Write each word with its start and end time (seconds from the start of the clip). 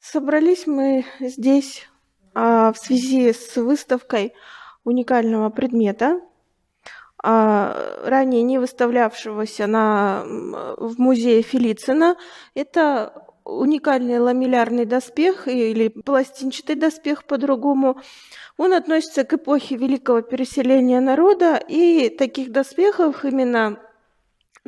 Собрались 0.00 0.66
мы 0.66 1.04
здесь 1.20 1.86
а, 2.34 2.72
в 2.72 2.78
связи 2.78 3.32
с 3.32 3.56
выставкой 3.56 4.34
уникального 4.84 5.50
предмета, 5.50 6.20
а, 7.22 8.02
ранее 8.04 8.42
не 8.42 8.58
выставлявшегося 8.58 9.66
на, 9.66 10.24
в 10.24 10.98
музее 10.98 11.42
Филицина. 11.42 12.16
Это 12.54 13.24
уникальный 13.44 14.18
ламеллярный 14.18 14.84
доспех 14.84 15.46
или 15.48 15.88
пластинчатый 15.88 16.76
доспех 16.76 17.24
по-другому. 17.24 18.00
Он 18.56 18.72
относится 18.72 19.24
к 19.24 19.34
эпохе 19.34 19.76
великого 19.76 20.22
переселения 20.22 21.00
народа, 21.00 21.56
и 21.56 22.08
таких 22.08 22.52
доспехов 22.52 23.24
именно 23.24 23.78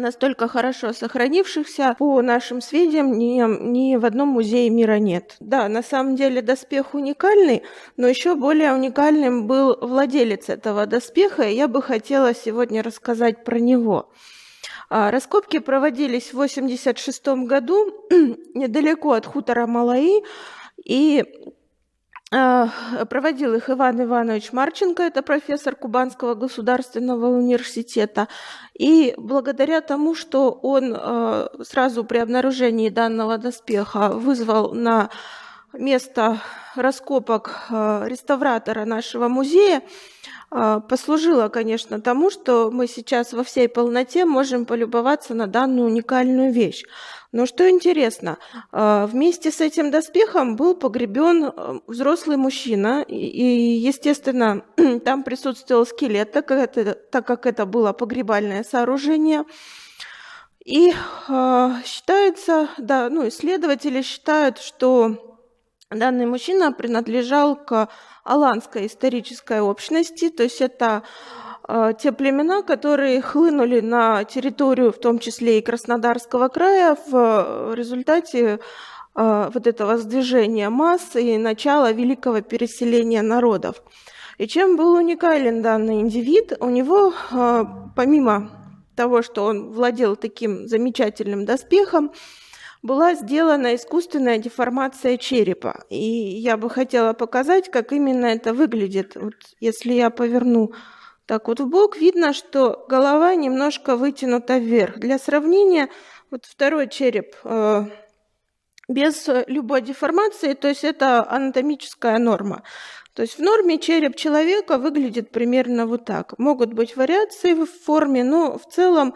настолько 0.02 0.48
хорошо 0.48 0.92
сохранившихся, 0.92 1.96
по 1.98 2.20
нашим 2.20 2.60
сведениям, 2.60 3.16
ни, 3.16 3.40
ни 3.70 3.96
в 3.96 4.04
одном 4.04 4.28
музее 4.28 4.68
мира 4.68 4.98
нет. 4.98 5.36
Да, 5.40 5.68
на 5.68 5.82
самом 5.82 6.16
деле 6.16 6.42
доспех 6.42 6.92
уникальный, 6.94 7.62
но 7.96 8.06
еще 8.06 8.34
более 8.34 8.74
уникальным 8.74 9.46
был 9.46 9.78
владелец 9.80 10.50
этого 10.50 10.84
доспеха, 10.86 11.44
и 11.44 11.54
я 11.54 11.68
бы 11.68 11.80
хотела 11.80 12.34
сегодня 12.34 12.82
рассказать 12.82 13.44
про 13.44 13.58
него. 13.58 14.12
А, 14.90 15.10
раскопки 15.10 15.58
проводились 15.58 16.34
в 16.34 16.40
1986 16.40 17.46
году 17.46 17.86
недалеко 18.54 19.12
от 19.12 19.24
хутора 19.24 19.66
Малаи, 19.66 20.22
и 20.84 21.24
проводил 23.10 23.54
их 23.54 23.68
Иван 23.68 24.02
Иванович 24.02 24.52
Марченко, 24.52 25.02
это 25.02 25.22
профессор 25.22 25.76
Кубанского 25.76 26.34
государственного 26.34 27.26
университета. 27.26 28.28
И 28.78 29.14
благодаря 29.18 29.82
тому, 29.82 30.14
что 30.14 30.50
он 30.50 30.94
а, 30.96 31.50
сразу 31.62 32.04
при 32.04 32.18
обнаружении 32.18 32.88
данного 32.88 33.36
доспеха 33.36 34.08
вызвал 34.08 34.72
на 34.72 35.10
место 35.74 36.40
раскопок 36.74 37.66
а, 37.70 38.04
реставратора 38.06 38.84
нашего 38.84 39.28
музея, 39.28 39.82
послужило, 40.50 41.48
конечно, 41.48 41.98
тому, 42.02 42.28
что 42.28 42.70
мы 42.70 42.86
сейчас 42.86 43.32
во 43.32 43.42
всей 43.42 43.70
полноте 43.70 44.26
можем 44.26 44.66
полюбоваться 44.66 45.32
на 45.32 45.46
данную 45.46 45.88
уникальную 45.88 46.52
вещь. 46.52 46.84
Но 47.32 47.46
что 47.46 47.68
интересно, 47.68 48.36
а, 48.70 49.06
вместе 49.06 49.50
с 49.50 49.62
этим 49.62 49.90
доспехом 49.90 50.54
был 50.54 50.74
погребен 50.74 51.44
э, 51.44 51.80
взрослый 51.86 52.36
мужчина, 52.36 53.02
и, 53.08 53.16
естественно, 53.78 54.64
там 55.04 55.22
присутствовал 55.22 55.86
скелет, 55.86 56.32
так 56.32 56.46
как 56.46 56.76
это, 56.76 56.94
так 56.94 57.26
как 57.26 57.46
это 57.46 57.64
было 57.64 57.94
погребальное 57.94 58.62
сооружение. 58.64 59.44
И 60.62 60.92
э, 60.92 61.70
считается, 61.86 62.68
да, 62.76 63.08
ну, 63.08 63.26
исследователи 63.26 64.02
считают, 64.02 64.58
что 64.58 65.31
данный 65.94 66.26
мужчина 66.26 66.72
принадлежал 66.72 67.56
к 67.56 67.88
аланской 68.24 68.86
исторической 68.86 69.60
общности, 69.60 70.30
то 70.30 70.42
есть 70.42 70.60
это 70.60 71.02
а, 71.64 71.92
те 71.92 72.12
племена, 72.12 72.62
которые 72.62 73.20
хлынули 73.20 73.80
на 73.80 74.24
территорию, 74.24 74.92
в 74.92 74.98
том 74.98 75.18
числе 75.18 75.58
и 75.58 75.62
Краснодарского 75.62 76.48
края, 76.48 76.96
в 77.06 77.74
результате 77.74 78.60
а, 79.14 79.50
вот 79.52 79.66
этого 79.66 79.98
сдвижения 79.98 80.70
масс 80.70 81.16
и 81.16 81.36
начала 81.38 81.92
великого 81.92 82.40
переселения 82.40 83.22
народов. 83.22 83.82
И 84.38 84.48
чем 84.48 84.76
был 84.76 84.94
уникален 84.94 85.62
данный 85.62 86.00
индивид? 86.00 86.54
У 86.60 86.68
него, 86.68 87.12
а, 87.30 87.90
помимо 87.94 88.50
того, 88.96 89.22
что 89.22 89.44
он 89.44 89.72
владел 89.72 90.16
таким 90.16 90.66
замечательным 90.66 91.44
доспехом, 91.44 92.12
была 92.82 93.14
сделана 93.14 93.74
искусственная 93.74 94.38
деформация 94.38 95.16
черепа. 95.16 95.84
И 95.88 95.96
я 95.96 96.56
бы 96.56 96.68
хотела 96.68 97.12
показать, 97.12 97.70
как 97.70 97.92
именно 97.92 98.26
это 98.26 98.52
выглядит. 98.52 99.16
Вот 99.16 99.34
если 99.60 99.92
я 99.92 100.10
поверну 100.10 100.72
так 101.26 101.46
вот 101.48 101.60
в 101.60 101.68
бок 101.68 101.96
видно, 101.96 102.32
что 102.32 102.84
голова 102.88 103.34
немножко 103.34 103.96
вытянута 103.96 104.58
вверх. 104.58 104.98
Для 104.98 105.18
сравнения, 105.18 105.88
вот 106.30 106.44
второй 106.44 106.88
череп 106.88 107.36
э, 107.44 107.84
без 108.88 109.28
любой 109.46 109.82
деформации, 109.82 110.54
то 110.54 110.68
есть 110.68 110.82
это 110.82 111.24
анатомическая 111.26 112.18
норма. 112.18 112.64
То 113.14 113.22
есть 113.22 113.38
в 113.38 113.42
норме 113.42 113.78
череп 113.78 114.16
человека 114.16 114.78
выглядит 114.78 115.30
примерно 115.30 115.86
вот 115.86 116.04
так. 116.06 116.38
Могут 116.38 116.72
быть 116.72 116.96
вариации 116.96 117.54
в 117.54 117.66
форме, 117.66 118.24
но 118.24 118.58
в 118.58 118.66
целом 118.66 119.14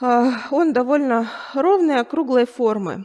он 0.00 0.72
довольно 0.72 1.30
ровной, 1.54 2.00
округлой 2.00 2.46
формы. 2.46 3.04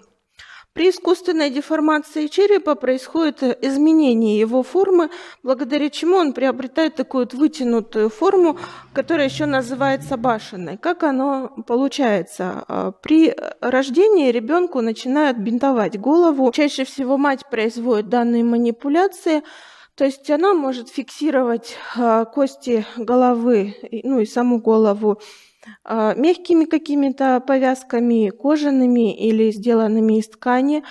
При 0.74 0.90
искусственной 0.90 1.52
деформации 1.52 2.26
черепа 2.26 2.74
происходит 2.74 3.44
изменение 3.64 4.40
его 4.40 4.64
формы, 4.64 5.12
благодаря 5.44 5.92
чему 5.92 6.16
он 6.16 6.34
приобретает 6.34 6.96
такую 6.96 7.26
вот 7.26 7.36
вытянутую 7.36 8.10
форму, 8.10 8.58
которая 8.92 9.28
еще 9.28 9.46
называется 9.46 10.18
башенной. 10.18 10.78
Как 10.78 11.04
оно 11.04 11.50
получается? 11.68 12.66
А, 12.68 12.92
при 12.92 13.36
рождении 13.62 14.32
ребенку 14.32 14.82
начинают 14.82 15.38
бинтовать 15.38 16.00
голову. 16.00 16.52
Чаще 16.52 16.86
всего 16.86 17.18
мать 17.18 17.48
производит 17.52 18.10
данные 18.10 18.44
манипуляции, 18.44 19.44
то 19.94 20.06
есть 20.06 20.28
она 20.32 20.56
может 20.56 20.90
фиксировать 20.90 21.78
а, 21.96 22.26
кости 22.26 22.84
головы, 22.98 23.76
ну 24.04 24.20
и 24.20 24.26
саму 24.26 24.60
голову 24.60 25.20
а, 25.20 25.53
мягкими 25.86 26.66
какими-то 26.66 27.40
повязками, 27.40 28.30
кожаными 28.30 29.16
или 29.16 29.52
сделанными 29.52 30.20
из 30.20 30.28
ткани, 30.28 30.84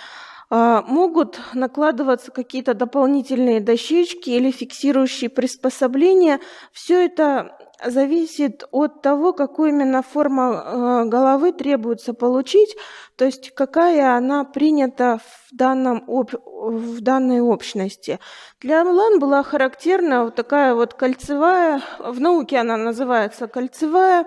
а, 0.54 0.82
могут 0.82 1.40
накладываться 1.54 2.30
какие-то 2.30 2.74
дополнительные 2.74 3.58
дощечки 3.58 4.28
или 4.28 4.50
фиксирующие 4.50 5.30
приспособления. 5.30 6.40
Все 6.72 7.06
это 7.06 7.56
зависит 7.82 8.62
от 8.70 9.00
того, 9.00 9.32
какую 9.32 9.70
именно 9.70 10.02
форму 10.02 10.42
а, 10.42 11.04
головы 11.06 11.52
требуется 11.52 12.12
получить, 12.12 12.76
то 13.16 13.24
есть 13.24 13.54
какая 13.54 14.14
она 14.14 14.44
принята 14.44 15.20
в, 15.24 15.56
данном, 15.56 16.04
в 16.06 17.00
данной 17.00 17.40
общности. 17.40 18.20
Для 18.60 18.84
Млан 18.84 19.20
была 19.20 19.42
характерна 19.42 20.24
вот 20.24 20.34
такая 20.34 20.74
вот 20.74 20.92
кольцевая, 20.92 21.80
в 21.98 22.20
науке 22.20 22.58
она 22.58 22.76
называется 22.76 23.46
кольцевая, 23.46 24.26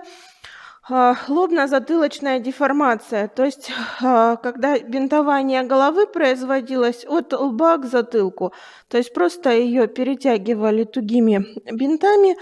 лобно-затылочная 0.88 2.38
деформация, 2.38 3.28
то 3.28 3.44
есть 3.44 3.72
а, 4.02 4.36
когда 4.36 4.78
бинтование 4.78 5.64
головы 5.64 6.06
производилось 6.06 7.04
от 7.08 7.32
лба 7.32 7.78
к 7.78 7.86
затылку, 7.86 8.52
то 8.88 8.96
есть 8.96 9.12
просто 9.12 9.50
ее 9.50 9.88
перетягивали 9.88 10.84
тугими 10.84 11.44
бинтами, 11.72 12.36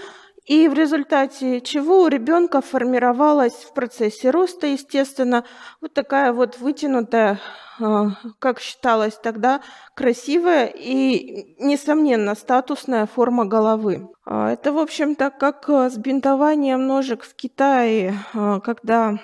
и 0.45 0.67
в 0.67 0.73
результате 0.73 1.59
чего 1.59 2.03
у 2.03 2.07
ребенка 2.07 2.61
формировалась 2.61 3.53
в 3.53 3.73
процессе 3.73 4.29
роста, 4.29 4.67
естественно, 4.67 5.43
вот 5.81 5.93
такая 5.93 6.33
вот 6.33 6.59
вытянутая, 6.59 7.39
а, 7.79 8.11
как 8.37 8.59
считалось 8.59 9.15
тогда, 9.15 9.61
красивая 9.95 10.67
и, 10.67 11.55
несомненно, 11.59 12.35
статусная 12.35 13.07
форма 13.07 13.45
головы. 13.45 14.07
А, 14.23 14.51
это, 14.51 14.71
в 14.71 14.77
общем-то, 14.77 15.31
как 15.31 15.67
с 15.67 15.97
бинтованием 15.97 16.85
ножек 16.85 17.23
в 17.23 17.35
Китае, 17.35 18.13
а, 18.33 18.59
когда 18.59 19.17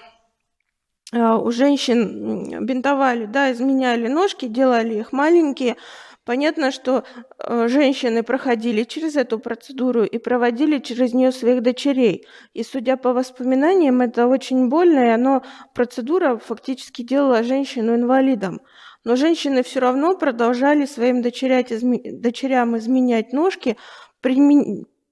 у 1.13 1.51
женщин 1.51 2.65
бинтовали, 2.65 3.25
да, 3.25 3.51
изменяли 3.51 4.07
ножки, 4.07 4.45
делали 4.45 4.99
их 4.99 5.11
маленькие, 5.11 5.75
Понятно, 6.23 6.69
что 6.69 7.03
э, 7.39 7.67
женщины 7.67 8.21
проходили 8.21 8.83
через 8.83 9.15
эту 9.15 9.39
процедуру 9.39 10.03
и 10.03 10.19
проводили 10.19 10.77
через 10.77 11.13
нее 11.13 11.31
своих 11.31 11.63
дочерей. 11.63 12.27
И 12.53 12.63
судя 12.63 12.95
по 12.95 13.11
воспоминаниям, 13.11 14.01
это 14.01 14.27
очень 14.27 14.69
больно, 14.69 14.99
и 15.07 15.09
оно, 15.09 15.43
процедура 15.73 16.37
фактически 16.37 17.01
делала 17.01 17.41
женщину 17.41 17.95
инвалидом. 17.95 18.61
Но 19.03 19.15
женщины 19.15 19.63
все 19.63 19.79
равно 19.79 20.15
продолжали 20.15 20.85
своим 20.85 21.23
дочерям 21.23 22.77
изменять 22.77 23.33
ножки, 23.33 23.77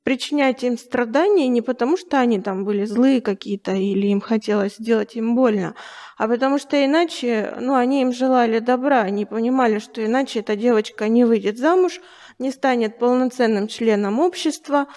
причинять 0.04 0.64
им 0.64 0.78
страдания 0.78 1.48
не 1.48 1.62
потому, 1.62 1.98
что 1.98 2.20
они 2.20 2.40
там 2.40 2.64
были 2.64 2.86
злые 2.86 3.22
какие-то 3.22 3.74
или 3.74 4.08
им 4.08 4.22
хотелось 4.22 4.78
сделать 4.78 5.16
им 5.16 5.36
больно, 5.36 5.76
а 6.18 6.28
потому 6.28 6.58
что 6.58 6.84
иначе, 6.84 7.56
ну, 7.60 7.76
они 7.76 8.02
им 8.02 8.12
желали 8.12 8.60
добра, 8.60 9.02
они 9.02 9.26
понимали, 9.26 9.80
что 9.80 10.06
иначе 10.06 10.40
эта 10.40 10.56
девочка 10.56 11.08
не 11.08 11.26
выйдет 11.26 11.58
замуж, 11.58 12.00
не 12.40 12.52
станет 12.52 12.98
полноценным 12.98 13.68
членом 13.68 14.20
общества 14.20 14.88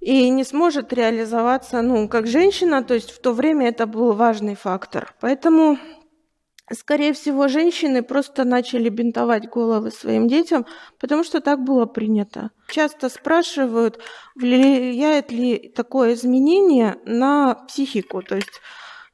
и 0.00 0.30
не 0.30 0.44
сможет 0.44 0.92
реализоваться, 0.92 1.82
ну, 1.82 2.08
как 2.08 2.26
женщина, 2.26 2.82
то 2.82 2.94
есть 2.94 3.10
в 3.10 3.20
то 3.20 3.32
время 3.32 3.68
это 3.68 3.86
был 3.86 4.12
важный 4.12 4.54
фактор. 4.54 5.14
Поэтому 5.20 5.78
Скорее 6.72 7.12
всего, 7.12 7.48
женщины 7.48 8.02
просто 8.02 8.44
начали 8.44 8.88
бинтовать 8.88 9.48
головы 9.48 9.90
своим 9.90 10.28
детям, 10.28 10.66
потому 10.98 11.24
что 11.24 11.40
так 11.40 11.60
было 11.60 11.86
принято. 11.86 12.50
Часто 12.68 13.08
спрашивают, 13.08 14.00
влияет 14.34 15.32
ли 15.32 15.72
такое 15.74 16.14
изменение 16.14 16.98
на 17.04 17.54
психику. 17.66 18.22
То 18.22 18.36
есть 18.36 18.60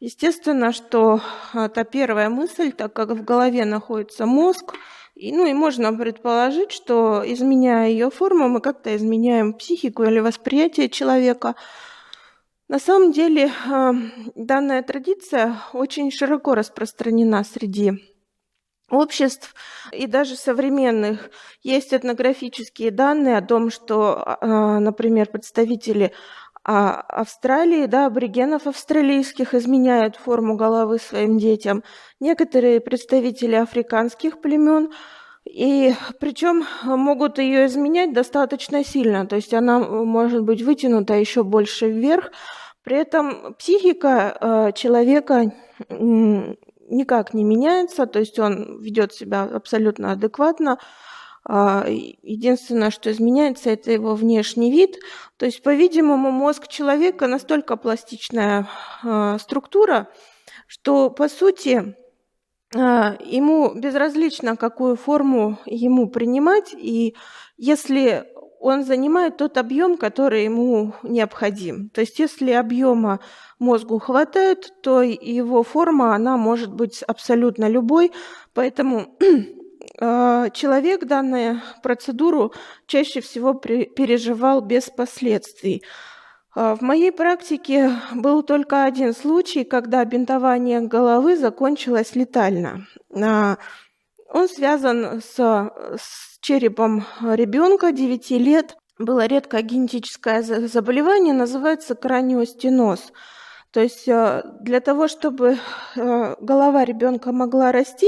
Естественно, 0.00 0.72
что 0.72 1.22
это 1.54 1.82
первая 1.84 2.28
мысль, 2.28 2.72
так 2.72 2.92
как 2.92 3.08
в 3.08 3.24
голове 3.24 3.64
находится 3.64 4.26
мозг, 4.26 4.74
и, 5.14 5.32
ну 5.32 5.46
и 5.46 5.54
можно 5.54 5.94
предположить, 5.94 6.72
что 6.72 7.22
изменяя 7.24 7.88
ее 7.88 8.10
форму, 8.10 8.48
мы 8.48 8.60
как-то 8.60 8.94
изменяем 8.94 9.54
психику 9.54 10.02
или 10.02 10.18
восприятие 10.18 10.90
человека. 10.90 11.54
На 12.68 12.78
самом 12.78 13.12
деле 13.12 13.52
данная 14.34 14.82
традиция 14.82 15.56
очень 15.74 16.10
широко 16.10 16.54
распространена 16.54 17.44
среди 17.44 17.92
обществ 18.90 19.54
и 19.92 20.06
даже 20.06 20.36
современных. 20.36 21.30
Есть 21.62 21.92
этнографические 21.92 22.90
данные 22.90 23.36
о 23.38 23.42
том, 23.42 23.70
что, 23.70 24.38
например, 24.40 25.28
представители 25.28 26.12
а 26.66 27.02
Австралии, 27.02 27.84
да, 27.84 28.06
аборигенов 28.06 28.66
австралийских 28.66 29.52
изменяют 29.52 30.16
форму 30.16 30.56
головы 30.56 30.98
своим 30.98 31.36
детям. 31.36 31.84
Некоторые 32.20 32.80
представители 32.80 33.54
африканских 33.54 34.40
племен, 34.40 34.90
и 35.44 35.94
причем 36.20 36.64
могут 36.84 37.38
ее 37.38 37.66
изменять 37.66 38.12
достаточно 38.12 38.84
сильно, 38.84 39.26
то 39.26 39.36
есть 39.36 39.52
она 39.54 39.78
может 39.78 40.42
быть 40.42 40.62
вытянута 40.62 41.14
еще 41.14 41.42
больше 41.42 41.90
вверх. 41.90 42.30
При 42.82 42.98
этом 42.98 43.54
психика 43.54 44.36
э, 44.40 44.72
человека 44.74 45.52
никак 45.88 47.34
не 47.34 47.44
меняется, 47.44 48.06
то 48.06 48.18
есть 48.18 48.38
он 48.38 48.80
ведет 48.80 49.12
себя 49.14 49.44
абсолютно 49.44 50.12
адекватно, 50.12 50.78
а, 51.46 51.84
единственное, 51.86 52.90
что 52.90 53.10
изменяется, 53.10 53.70
это 53.70 53.92
его 53.92 54.14
внешний 54.14 54.70
вид. 54.70 54.96
То 55.36 55.46
есть, 55.46 55.62
по-видимому, 55.62 56.30
мозг 56.30 56.68
человека 56.68 57.26
настолько 57.26 57.76
пластичная 57.76 58.68
а, 59.02 59.38
структура, 59.38 60.08
что, 60.66 61.10
по 61.10 61.28
сути, 61.28 61.96
ему 62.74 63.74
безразлично, 63.74 64.56
какую 64.56 64.96
форму 64.96 65.58
ему 65.66 66.08
принимать, 66.08 66.74
и 66.76 67.14
если 67.56 68.26
он 68.60 68.84
занимает 68.84 69.36
тот 69.36 69.58
объем, 69.58 69.96
который 69.98 70.44
ему 70.44 70.94
необходим. 71.02 71.90
То 71.90 72.00
есть 72.00 72.18
если 72.18 72.52
объема 72.52 73.20
мозгу 73.58 73.98
хватает, 73.98 74.72
то 74.82 75.02
его 75.02 75.62
форма, 75.62 76.14
она 76.14 76.36
может 76.38 76.72
быть 76.72 77.02
абсолютно 77.02 77.68
любой. 77.68 78.10
Поэтому 78.54 79.18
А, 80.00 80.50
человек 80.50 81.04
данную 81.04 81.60
процедуру 81.82 82.52
чаще 82.86 83.20
всего 83.20 83.54
переживал 83.54 84.60
без 84.60 84.90
последствий. 84.90 85.82
А, 86.54 86.76
в 86.76 86.82
моей 86.82 87.10
практике 87.10 87.90
был 88.14 88.42
только 88.42 88.84
один 88.84 89.12
случай, 89.12 89.64
когда 89.64 90.04
бинтование 90.04 90.80
головы 90.80 91.36
закончилось 91.36 92.14
летально. 92.14 92.86
А, 93.14 93.58
он 94.28 94.48
связан 94.48 95.20
с, 95.20 95.36
с 95.36 96.38
черепом 96.40 97.04
ребенка 97.20 97.92
9 97.92 98.30
лет. 98.32 98.76
Было 98.98 99.26
редкое 99.26 99.62
генетическое 99.62 100.42
заболевание, 100.42 101.34
называется 101.34 101.96
краниостеноз. 101.96 103.12
То 103.72 103.80
есть 103.80 104.06
для 104.06 104.80
того, 104.80 105.08
чтобы 105.08 105.58
голова 105.96 106.84
ребенка 106.84 107.32
могла 107.32 107.72
расти, 107.72 108.06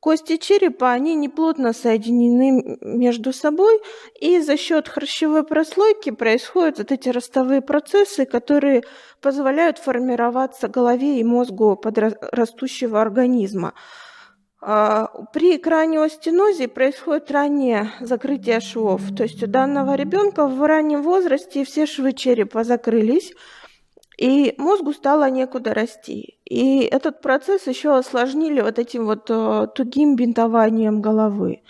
Кости 0.00 0.38
черепа, 0.38 0.92
они 0.92 1.14
неплотно 1.14 1.74
соединены 1.74 2.78
между 2.80 3.34
собой, 3.34 3.80
и 4.18 4.40
за 4.40 4.56
счет 4.56 4.88
хрящевой 4.88 5.44
прослойки 5.44 6.08
происходят 6.10 6.78
вот 6.78 6.90
эти 6.90 7.10
ростовые 7.10 7.60
процессы, 7.60 8.24
которые 8.24 8.82
позволяют 9.20 9.78
формироваться 9.78 10.68
голове 10.68 11.20
и 11.20 11.24
мозгу 11.24 11.76
подрастущего 11.76 13.02
организма. 13.02 13.74
А, 14.62 15.08
при 15.34 15.58
краниостенозе 15.58 16.68
происходит 16.68 17.30
раннее 17.30 17.92
закрытие 18.00 18.60
швов, 18.60 19.02
то 19.14 19.24
есть 19.24 19.42
у 19.42 19.46
данного 19.46 19.96
ребенка 19.96 20.46
в 20.46 20.62
раннем 20.66 21.02
возрасте 21.02 21.64
все 21.64 21.84
швы 21.84 22.14
черепа 22.14 22.64
закрылись, 22.64 23.34
и 24.16 24.54
мозгу 24.56 24.94
стало 24.94 25.28
некуда 25.28 25.74
расти. 25.74 26.39
И 26.50 26.80
этот 26.80 27.22
процесс 27.22 27.68
еще 27.68 27.96
осложнили 27.96 28.60
вот 28.60 28.80
этим 28.80 29.06
вот 29.06 29.30
э, 29.30 29.68
тугим 29.72 30.16
бинтованием 30.16 31.00
головы. 31.00 31.62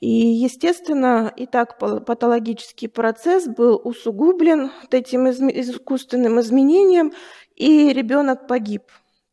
И, 0.00 0.08
естественно, 0.08 1.30
и 1.36 1.46
так 1.46 1.78
патологический 1.78 2.88
процесс 2.88 3.46
был 3.46 3.78
усугублен 3.84 4.70
вот 4.82 4.94
этим 4.94 5.28
искусственным 5.28 6.40
изменением, 6.40 7.12
и 7.56 7.92
ребенок 7.92 8.46
погиб. 8.46 8.84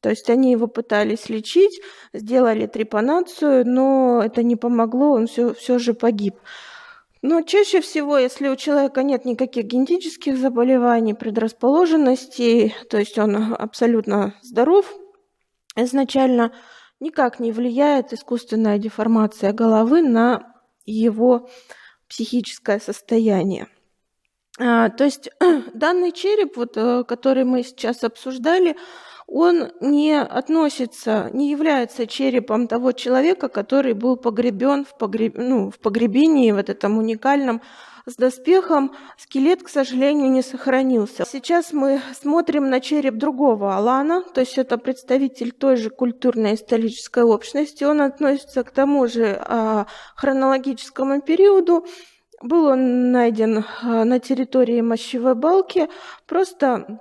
То 0.02 0.10
есть 0.10 0.30
они 0.30 0.52
его 0.52 0.68
пытались 0.68 1.30
лечить, 1.30 1.82
сделали 2.12 2.68
трепанацию, 2.68 3.66
но 3.66 4.22
это 4.22 4.44
не 4.44 4.58
помогло, 4.58 5.12
он 5.12 5.28
все, 5.28 5.54
все 5.54 5.80
же 5.80 5.94
погиб. 5.94 6.36
Но 7.24 7.42
чаще 7.42 7.80
всего, 7.80 8.18
если 8.18 8.50
у 8.50 8.58
человека 8.58 9.02
нет 9.02 9.24
никаких 9.24 9.64
генетических 9.64 10.38
заболеваний, 10.38 11.14
предрасположенностей, 11.14 12.75
то 12.90 12.98
есть 12.98 13.18
он 13.18 13.56
абсолютно 13.58 14.36
здоров 14.42 14.94
изначально, 15.78 16.52
никак 17.00 17.40
не 17.40 17.54
влияет 17.54 18.12
искусственная 18.12 18.78
деформация 18.78 19.54
головы 19.54 20.02
на 20.02 20.54
его 20.86 21.50
психическое 22.10 22.81
состояние. 22.81 23.68
А, 24.60 24.90
то 24.90 25.06
есть 25.06 25.30
данный 25.74 26.12
череп, 26.12 26.58
вот, 26.58 26.75
э, 26.75 27.06
который 27.06 27.46
мы 27.46 27.64
сейчас 27.64 28.04
обсуждали, 28.04 28.75
он 29.28 29.72
не 29.80 30.20
относится, 30.20 31.30
не 31.34 31.50
является 31.50 32.08
черепом 32.08 32.68
того 32.68 32.92
человека, 32.92 33.48
который 33.48 33.94
был 33.94 34.18
погребен 34.18 34.86
в, 34.86 34.98
погреб, 34.98 35.36
ну, 35.38 35.72
в 35.72 35.80
погребении, 35.80 36.52
вот 36.52 36.70
этом 36.70 36.98
уникальном, 36.98 37.62
с 38.06 38.16
доспехом. 38.16 38.94
Скелет, 39.18 39.64
к 39.64 39.70
сожалению, 39.70 40.30
не 40.30 40.42
сохранился. 40.42 41.25
Сейчас 41.25 41.72
мы 41.72 42.02
смотрим 42.20 42.70
на 42.70 42.81
череп 42.81 43.16
другого 43.16 43.75
Алана, 43.75 44.24
то 44.34 44.42
есть 44.42 44.58
это 44.58 44.78
представитель 44.78 45.52
той 45.52 45.78
же 45.78 45.90
культурной 45.90 46.56
исторической 46.56 47.24
общности. 47.24 47.84
Он 47.84 48.02
относится 48.02 48.64
к 48.64 48.72
тому 48.72 49.08
же 49.08 49.42
а, 49.42 49.88
хронологическому 50.16 51.22
периоду. 51.22 51.86
Был 52.42 52.66
он 52.66 53.12
найден 53.12 53.64
а, 53.81 54.04
на 54.04 54.20
территории 54.20 54.81
мощевой 54.81 55.36
балки, 55.36 55.88
просто 56.28 57.00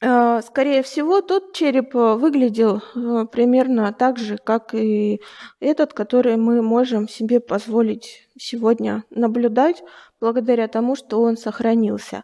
скорее 0.00 0.82
всего, 0.84 1.22
тот 1.22 1.52
череп 1.52 1.96
э, 1.96 2.14
выглядел 2.14 2.76
э, 2.94 3.26
примерно 3.32 3.92
так 3.92 4.18
же, 4.18 4.38
как 4.38 4.72
и 4.72 5.20
этот, 5.58 5.92
который 5.92 6.36
мы 6.36 6.62
можем 6.62 7.08
себе 7.08 7.40
позволить 7.40 8.28
сегодня 8.38 9.02
наблюдать, 9.10 9.82
благодаря 10.20 10.68
тому, 10.68 10.94
что 10.94 11.20
он 11.20 11.36
сохранился. 11.36 12.22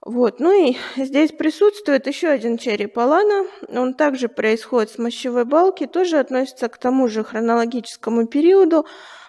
Вот. 0.00 0.40
Ну 0.40 0.52
и 0.52 0.76
здесь 0.96 1.32
присутствует 1.32 2.06
еще 2.06 2.28
один 2.28 2.56
череп 2.56 2.98
Алана. 2.98 3.46
Он 3.68 3.92
также 3.92 4.28
происходит 4.28 4.90
с 4.90 4.98
мощевой 4.98 5.44
балки, 5.44 5.86
тоже 5.86 6.18
относится 6.18 6.68
к 6.68 6.78
тому 6.78 7.08
же 7.08 7.24
хронологическому 7.24 8.26
периоду. 8.26 8.86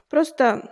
Просто 0.09 0.71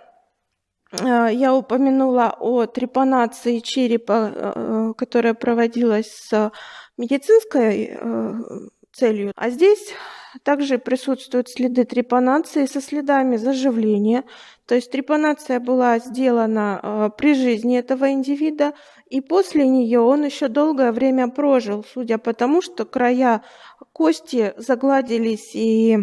э, 0.92 1.28
я 1.34 1.54
упомянула 1.54 2.34
о 2.40 2.68
трепанации 2.68 3.60
черепа, 3.60 4.94
которая 4.98 5.34
проводилась 5.34 6.10
с 6.30 6.52
медицинской 6.98 7.90
э, 7.92 8.34
целью. 8.94 9.32
А 9.36 9.50
здесь 9.50 9.94
также 10.44 10.78
присутствуют 10.78 11.50
следы 11.50 11.86
трепанации 11.86 12.66
со 12.66 12.82
следами 12.82 13.38
заживления. 13.38 14.24
То 14.66 14.76
есть 14.76 14.92
трепанация 14.92 15.60
была 15.60 16.00
сделана 16.00 16.80
э, 16.82 17.10
при 17.18 17.36
жизни 17.36 17.78
этого 17.78 18.12
индивида, 18.12 18.74
и 19.10 19.22
после 19.22 19.68
нее 19.68 20.00
он 20.00 20.26
еще 20.26 20.48
долгое 20.48 20.92
время 20.92 21.28
прожил, 21.28 21.86
судя 21.94 22.18
по 22.18 22.34
тому, 22.34 22.62
что 22.62 22.86
края 22.86 23.44
кости 23.94 24.54
загладились 24.58 25.52
и 25.54 25.98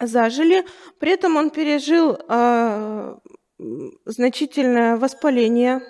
зажили. 0.00 0.64
При 0.98 1.12
этом 1.12 1.36
он 1.36 1.50
пережил 1.50 2.18
э, 2.28 3.16
значительное 4.04 4.96
воспаление 4.96 5.80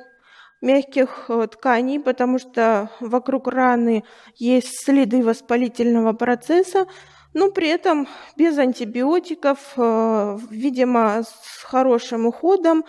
мягких 0.64 1.26
э, 1.28 1.46
тканей, 1.46 2.00
потому 2.00 2.38
что 2.38 2.90
вокруг 3.00 3.48
раны 3.48 4.02
есть 4.36 4.84
следы 4.84 5.22
воспалительного 5.22 6.14
процесса, 6.14 6.86
но 7.34 7.50
при 7.50 7.68
этом 7.68 8.08
без 8.36 8.58
антибиотиков, 8.58 9.58
э, 9.76 10.38
видимо, 10.50 11.22
с 11.22 11.62
хорошим 11.62 12.26
уходом, 12.26 12.84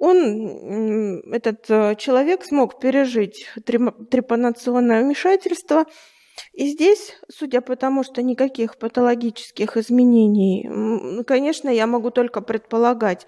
он, 0.00 1.20
этот 1.32 1.70
э, 1.70 1.94
человек 1.96 2.44
смог 2.44 2.80
пережить 2.80 3.48
трепанационное 3.66 5.04
вмешательство. 5.04 5.84
И 6.54 6.66
здесь, 6.68 7.18
судя 7.28 7.60
по 7.60 7.76
тому, 7.76 8.02
что 8.02 8.22
никаких 8.22 8.78
патологических 8.78 9.76
изменений, 9.76 11.22
конечно, 11.24 11.68
я 11.68 11.86
могу 11.86 12.10
только 12.10 12.40
предполагать, 12.40 13.26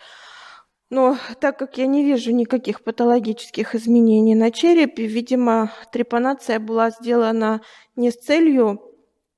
Но 0.94 1.18
так 1.40 1.58
как 1.58 1.76
я 1.76 1.86
не 1.88 2.04
вижу 2.04 2.30
никаких 2.30 2.84
патологических 2.84 3.74
изменений 3.74 4.36
на 4.36 4.52
черепе, 4.52 5.06
видимо, 5.06 5.72
трепанация 5.90 6.60
была 6.60 6.90
сделана 6.90 7.62
не 7.96 8.12
с 8.12 8.14
целью 8.14 8.80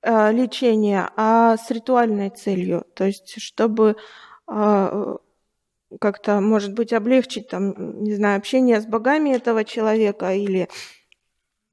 э, 0.02 0.32
лечения, 0.32 1.08
а 1.16 1.56
с 1.56 1.70
ритуальной 1.70 2.28
целью. 2.28 2.84
То 2.94 3.04
есть, 3.04 3.40
чтобы 3.40 3.96
э, 4.46 5.16
как-то, 5.98 6.40
может 6.42 6.74
быть, 6.74 6.92
облегчить, 6.92 7.48
там, 7.48 8.02
не 8.02 8.14
знаю, 8.14 8.36
общение 8.36 8.78
с 8.78 8.84
богами 8.84 9.30
этого 9.30 9.64
человека 9.64 10.34
или... 10.34 10.68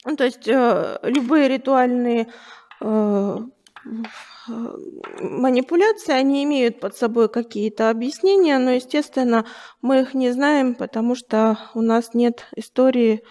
Ну, 0.06 0.16
то 0.16 0.24
есть 0.24 0.48
э, 0.48 1.00
любые 1.04 1.50
ритуальные 1.50 2.28
э, 2.80 3.38
манипуляции, 5.20 6.14
они 6.14 6.44
имеют 6.44 6.80
под 6.80 6.96
собой 6.96 7.30
какие-то 7.30 7.90
объяснения, 7.90 8.58
но, 8.58 8.72
естественно, 8.72 9.46
мы 9.82 10.02
их 10.02 10.14
не 10.14 10.32
знаем, 10.32 10.76
потому 10.76 11.16
что 11.16 11.58
у 11.74 11.82
нас 11.82 12.14
нет 12.14 12.48
истории 12.56 13.24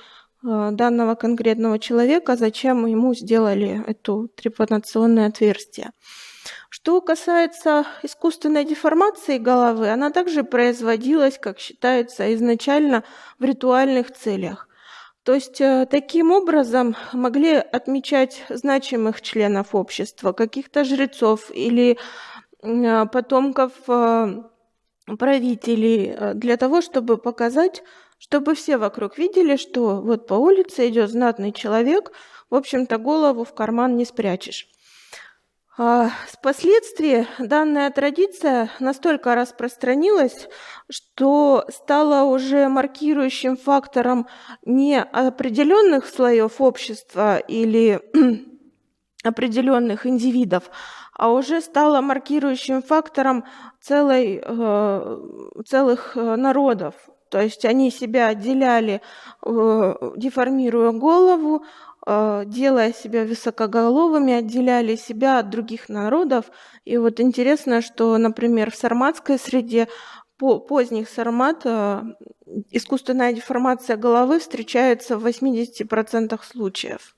э, 0.44 0.68
данного 0.72 1.14
конкретного 1.14 1.78
человека, 1.78 2.36
зачем 2.36 2.86
ему 2.86 3.14
сделали 3.14 3.82
это 3.86 4.28
трепанационное 4.28 5.28
отверстие. 5.28 5.92
Что 6.68 7.00
касается 7.00 7.86
искусственной 8.02 8.64
деформации 8.64 9.38
головы, 9.38 9.90
она 9.90 10.10
также 10.10 10.42
производилась, 10.42 11.38
как 11.38 11.58
считается, 11.58 12.34
изначально 12.34 13.04
в 13.38 13.44
ритуальных 13.44 14.12
целях. 14.12 14.68
То 15.24 15.34
есть 15.34 15.60
э, 15.60 15.86
таким 15.88 16.32
образом 16.32 16.96
могли 17.12 17.54
отмечать 17.54 18.44
значимых 18.48 19.22
членов 19.22 19.74
общества, 19.74 20.32
каких-то 20.32 20.82
жрецов 20.82 21.50
или 21.54 21.96
э, 22.62 23.06
потомков 23.06 23.72
э, 23.86 24.42
правителей, 25.18 26.34
для 26.34 26.56
того, 26.56 26.80
чтобы 26.80 27.18
показать, 27.18 27.84
чтобы 28.18 28.54
все 28.56 28.78
вокруг 28.78 29.16
видели, 29.16 29.56
что 29.56 30.00
вот 30.00 30.26
по 30.26 30.34
улице 30.34 30.88
идет 30.88 31.10
знатный 31.10 31.52
человек, 31.52 32.12
в 32.50 32.56
общем-то 32.56 32.98
голову 32.98 33.44
в 33.44 33.54
карман 33.54 33.96
не 33.96 34.04
спрячешь. 34.04 34.68
А, 35.78 36.10
впоследствии 36.28 37.26
данная 37.38 37.90
традиция 37.90 38.70
настолько 38.78 39.34
распространилась, 39.34 40.48
что 40.90 41.64
стала 41.70 42.24
уже 42.24 42.68
маркирующим 42.68 43.56
фактором 43.56 44.26
не 44.66 45.00
определенных 45.00 46.06
слоев 46.06 46.60
общества 46.60 47.38
или 47.38 48.02
определенных 49.24 50.04
индивидов, 50.06 50.70
а 51.14 51.30
уже 51.30 51.62
стала 51.62 52.02
маркирующим 52.02 52.82
фактором 52.82 53.44
целой, 53.80 54.42
э, 54.44 55.18
целых 55.66 56.18
э, 56.18 56.36
народов. 56.36 56.94
То 57.30 57.40
есть 57.40 57.64
они 57.64 57.90
себя 57.90 58.26
отделяли, 58.26 59.00
э, 59.42 59.94
деформируя 60.18 60.92
голову, 60.92 61.64
делая 62.06 62.92
себя 62.92 63.24
высокоголовыми, 63.24 64.32
отделяли 64.32 64.96
себя 64.96 65.38
от 65.38 65.50
других 65.50 65.88
народов. 65.88 66.46
И 66.84 66.96
вот 66.96 67.20
интересно, 67.20 67.80
что, 67.80 68.18
например, 68.18 68.70
в 68.70 68.76
сарматской 68.76 69.38
среде 69.38 69.88
по 70.42 70.58
поздних 70.58 71.08
сармат 71.08 71.62
э, 71.64 72.02
искусственная 72.70 73.32
деформация 73.32 73.96
головы 73.96 74.40
встречается 74.40 75.16
в 75.16 75.24
80% 75.24 76.40
случаев. 76.42 77.14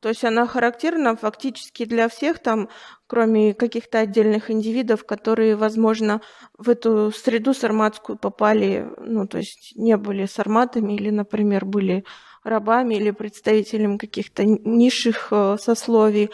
То 0.00 0.10
есть 0.10 0.24
она 0.24 0.46
характерна 0.46 1.16
фактически 1.16 1.84
для 1.84 2.08
всех, 2.08 2.40
там, 2.40 2.68
кроме 3.06 3.54
каких-то 3.54 4.00
отдельных 4.00 4.50
индивидов, 4.50 5.06
которые, 5.06 5.56
возможно, 5.56 6.20
в 6.58 6.68
эту 6.68 7.12
среду 7.12 7.54
сарматскую 7.54 8.18
попали, 8.18 8.88
ну, 8.98 9.26
то 9.26 9.38
есть 9.38 9.72
не 9.76 9.96
были 9.96 10.26
сарматами 10.26 10.94
или, 10.94 11.10
например, 11.10 11.64
были 11.64 12.04
рабами 12.46 12.94
или 12.94 13.10
представителем 13.10 13.98
каких-то 13.98 14.44
низших 14.44 15.28
э, 15.30 15.56
сословий. 15.60 16.30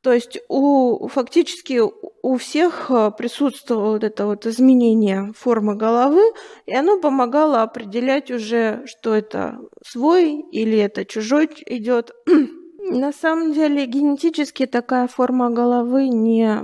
То 0.00 0.12
есть 0.12 0.38
у, 0.48 1.08
фактически 1.08 1.80
у 1.80 2.36
всех 2.36 2.90
э, 2.90 3.10
присутствовало 3.16 3.92
вот 3.92 4.04
это 4.04 4.26
вот 4.26 4.46
изменение 4.46 5.32
формы 5.36 5.76
головы, 5.76 6.22
и 6.66 6.74
оно 6.74 7.00
помогало 7.00 7.62
определять 7.62 8.30
уже, 8.30 8.82
что 8.86 9.14
это 9.14 9.58
свой 9.86 10.40
или 10.52 10.78
это 10.78 11.04
чужой 11.04 11.48
идет. 11.66 12.12
На 12.78 13.12
самом 13.12 13.54
деле 13.54 13.86
генетически 13.86 14.66
такая 14.66 15.08
форма 15.08 15.50
головы 15.50 16.08
не 16.08 16.60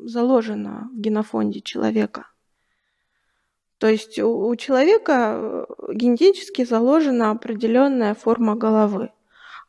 заложена 0.00 0.90
в 0.92 1.00
генофонде 1.00 1.62
человека. 1.62 2.26
То 3.84 3.90
есть 3.90 4.18
у 4.18 4.56
человека 4.56 5.36
э, 5.36 5.92
генетически 5.92 6.64
заложена 6.64 7.32
определенная 7.32 8.14
форма 8.14 8.54
головы. 8.54 9.10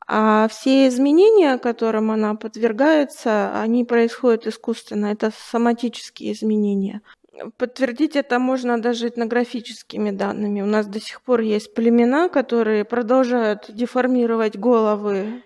А 0.07 0.47
все 0.47 0.87
изменения, 0.87 1.57
которым 1.57 2.11
она 2.11 2.35
подвергается, 2.35 3.59
они 3.59 3.83
происходят 3.83 4.47
искусственно. 4.47 5.07
Это 5.07 5.33
соматические 5.51 6.31
изменения. 6.31 7.01
Подтвердить 7.57 8.15
это 8.15 8.39
можно 8.39 8.81
даже 8.81 9.09
этнографическими 9.09 10.11
данными. 10.11 10.61
У 10.61 10.65
нас 10.65 10.87
до 10.87 11.01
сих 11.01 11.21
пор 11.21 11.41
есть 11.41 11.73
племена, 11.73 12.29
которые 12.29 12.85
продолжают 12.85 13.65
деформировать 13.67 14.57
головы 14.57 15.43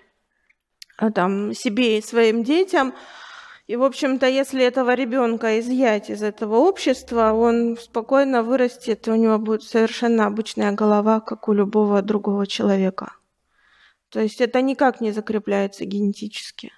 а, 0.96 1.10
там, 1.10 1.56
себе 1.56 1.98
и 1.98 2.04
своим 2.04 2.44
детям, 2.44 2.94
и, 3.70 3.76
в 3.76 3.84
общем-то, 3.84 4.26
если 4.26 4.66
этого 4.66 4.96
ребенка 4.96 5.60
изъять 5.60 6.10
из 6.10 6.24
этого 6.24 6.56
общества, 6.56 7.34
он 7.34 7.78
спокойно 7.78 8.42
вырастет, 8.42 9.08
и 9.08 9.12
у 9.12 9.16
него 9.16 9.38
будет 9.38 9.62
совершенно 9.62 10.26
обычная 10.26 10.72
голова, 10.72 11.20
как 11.20 11.48
у 11.48 11.54
любого 11.54 12.02
другого 12.02 12.48
человека. 12.48 13.14
То 14.10 14.22
есть 14.22 14.42
это 14.42 14.64
никак 14.64 15.02
не 15.02 15.12
закрепляется 15.12 15.86
генетически. 15.86 16.72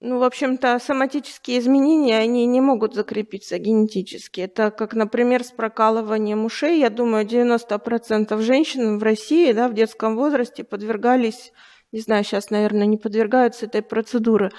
Ну, 0.00 0.18
в 0.18 0.22
общем-то, 0.22 0.78
соматические 0.80 1.58
изменения, 1.58 2.18
они 2.18 2.44
не 2.44 2.60
могут 2.60 2.92
закрепиться 2.92 3.56
генетически. 3.56 4.42
Это 4.42 4.70
как, 4.70 4.92
например, 4.92 5.44
с 5.44 5.50
прокалыванием 5.50 6.44
ушей. 6.44 6.78
Я 6.80 6.90
думаю, 6.90 7.24
90% 7.24 8.38
женщин 8.42 8.98
в 8.98 9.02
России 9.02 9.52
да, 9.52 9.68
в 9.68 9.72
детском 9.72 10.14
возрасте 10.14 10.62
подвергались 10.62 11.54
не 11.92 12.00
знаю, 12.00 12.24
сейчас, 12.24 12.50
наверное, 12.50 12.86
не 12.86 12.96
подвергаются 12.96 13.66
этой 13.66 13.82
процедуре, 13.82 14.50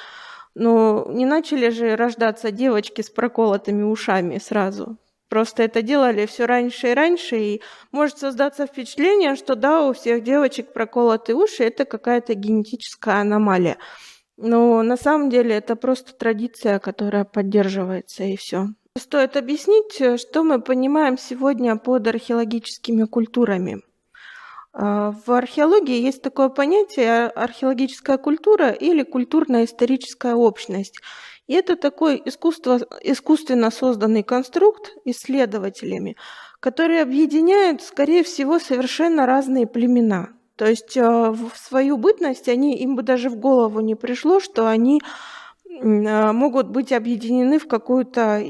но 0.56 1.08
не 1.10 1.26
начали 1.26 1.70
же 1.70 1.96
рождаться 1.96 2.52
девочки 2.52 3.02
с 3.02 3.10
проколотыми 3.10 3.84
ушами 3.84 4.38
сразу. 4.40 4.98
Просто 5.30 5.64
это 5.64 5.82
делали 5.82 6.26
все 6.26 6.46
раньше 6.46 6.92
и 6.92 6.94
раньше, 6.94 7.38
и 7.38 7.62
может 7.92 8.18
создаться 8.18 8.66
впечатление, 8.66 9.36
что 9.36 9.56
да, 9.56 9.88
у 9.88 9.94
всех 9.94 10.24
девочек 10.24 10.72
проколоты 10.72 11.36
уши, 11.36 11.64
это 11.66 11.84
какая-то 11.84 12.34
генетическая 12.34 13.22
аномалия. 13.22 13.78
Но 14.38 14.82
на 14.84 14.96
самом 14.96 15.30
деле 15.30 15.56
это 15.56 15.76
просто 15.76 16.14
традиция, 16.14 16.80
которая 16.80 17.26
поддерживается, 17.26 18.24
и 18.24 18.38
все. 18.38 18.68
Стоит 18.98 19.36
объяснить, 19.36 20.20
что 20.20 20.44
мы 20.44 20.62
понимаем 20.62 21.18
сегодня 21.18 21.76
под 21.76 22.08
археологическими 22.08 23.04
культурами. 23.04 23.82
А, 24.80 25.12
в 25.26 25.32
археологии 25.32 26.00
есть 26.00 26.22
такое 26.22 26.50
понятие 26.50 27.26
археологическая 27.30 28.20
культура 28.20 28.70
или 28.70 29.02
культурно-историческая 29.02 30.36
общность. 30.36 31.00
И 31.48 31.54
это 31.54 31.76
такой 31.76 32.22
искусство, 32.24 32.80
искусственно 33.02 33.72
созданный 33.72 34.22
конструкт 34.22 34.96
исследователями, 35.04 36.16
который 36.60 37.02
объединяет, 37.02 37.82
скорее 37.82 38.24
всего, 38.24 38.60
совершенно 38.60 39.26
разные 39.26 39.66
племена. 39.66 40.30
То 40.58 40.68
есть 40.68 40.96
а, 40.96 41.32
в 41.32 41.54
свою 41.56 41.98
бытность 41.98 42.48
они, 42.48 42.78
им 42.78 42.96
бы 42.96 43.02
даже 43.02 43.32
в 43.32 43.36
голову 43.36 43.80
не 43.80 43.96
пришло, 43.96 44.40
что 44.40 44.68
они 44.68 45.02
могут 45.82 46.70
быть 46.70 46.92
объединены 46.92 47.60
в 47.60 47.68
какую-то 47.68 48.44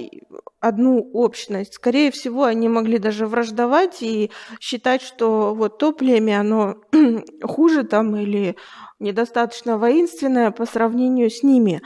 одну 0.60 1.00
общность. 1.14 1.76
Скорее 1.76 2.12
всего, 2.12 2.44
они 2.44 2.68
могли 2.70 2.98
даже 2.98 3.28
враждовать 3.28 4.02
и 4.02 4.32
считать, 4.60 5.02
что 5.02 5.54
вот 5.54 5.78
то 5.78 5.92
племя, 5.92 6.42
оно 6.42 6.76
хуже 7.44 7.84
там 7.84 8.16
или 8.16 8.56
недостаточно 9.00 9.78
воинственное 9.78 10.52
по 10.52 10.66
сравнению 10.66 11.30
с 11.30 11.44
ними. 11.44 11.82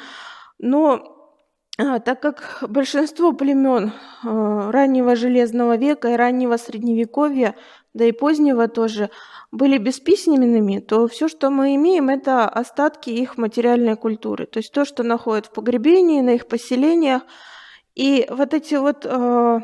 Но 0.57 1.21
а, 1.77 1.99
так 1.99 2.21
как 2.21 2.63
большинство 2.67 3.33
племен 3.33 3.93
а, 4.23 4.71
раннего 4.71 5.15
Железного 5.15 5.77
века 5.77 6.09
и 6.09 6.15
раннего 6.15 6.57
Средневековья, 6.57 7.55
да 7.93 8.05
и 8.05 8.11
позднего 8.11 8.67
тоже, 8.67 9.09
были 9.51 9.77
бесписьменными, 9.77 10.79
то 10.79 11.07
все, 11.07 11.27
что 11.27 11.49
мы 11.49 11.75
имеем, 11.75 12.09
это 12.09 12.47
остатки 12.47 13.09
их 13.09 13.37
материальной 13.37 13.97
культуры. 13.97 14.45
То 14.45 14.59
есть 14.59 14.71
то, 14.71 14.85
что 14.85 15.03
находят 15.03 15.47
в 15.47 15.51
погребении, 15.51 16.21
на 16.21 16.31
их 16.31 16.47
поселениях– 16.47 17.23
и 17.95 18.25
вот 18.29 18.53
эти 18.53 18.75
вот 18.75 19.05
э, 19.05 19.59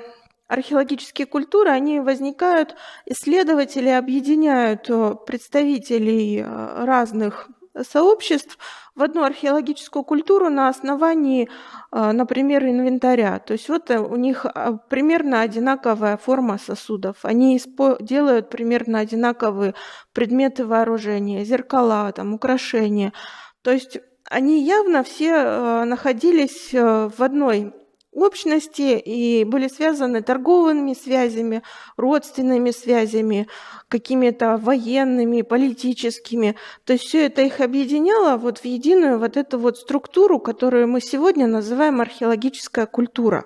археологические 0.48 1.28
культуры, 1.28 1.70
они 1.70 2.00
возникают, 2.00 2.76
исследователи 3.06 3.90
объединяют 3.90 4.90
э, 4.90 5.16
представителей 5.26 6.42
э, 6.42 6.86
разных 6.86 7.50
сообществ 7.88 8.58
в 8.98 9.04
одну 9.04 9.24
археологическую 9.24 10.04
культуру 10.04 10.50
на 10.50 10.68
основании, 10.70 11.50
а, 11.92 12.12
например, 12.14 12.66
инвентаря. 12.66 13.40
То 13.40 13.54
есть 13.54 13.70
вот 13.70 13.92
э, 13.92 14.00
у 14.00 14.16
них 14.16 14.46
а, 14.46 14.74
примерно 14.74 15.42
одинаковая 15.42 16.18
форма 16.18 16.58
сосудов. 16.58 17.18
Они 17.22 17.62
делают 18.02 18.50
примерно 18.50 19.00
одинаковые 19.00 19.76
предметы 20.14 20.66
вооружения, 20.66 21.46
зеркала, 21.46 22.12
там, 22.12 22.34
украшения. 22.34 23.14
То 23.62 23.72
есть 23.72 24.00
они 24.30 24.64
явно 24.64 25.04
все 25.04 25.32
э, 25.32 25.84
находились 25.86 26.74
э, 26.74 27.10
в 27.16 27.22
одной 27.22 27.74
общности 28.18 28.98
и 28.98 29.44
были 29.44 29.68
связаны 29.68 30.22
торговыми 30.22 30.94
связями, 30.94 31.62
родственными 31.98 32.72
связями, 32.72 33.48
какими-то 33.88 34.58
военными, 34.58 35.44
политическими. 35.44 36.56
То 36.84 36.94
есть 36.94 37.06
все 37.06 37.28
это 37.28 37.44
их 37.44 37.62
объединяло 37.62 38.38
вот 38.38 38.58
в 38.58 38.66
единую 38.66 39.20
вот 39.20 39.38
эту 39.38 39.60
вот 39.60 39.78
структуру, 39.78 40.40
которую 40.40 40.88
мы 40.88 41.00
сегодня 41.00 41.48
называем 41.48 42.02
археологическая 42.02 42.88
культура. 42.88 43.46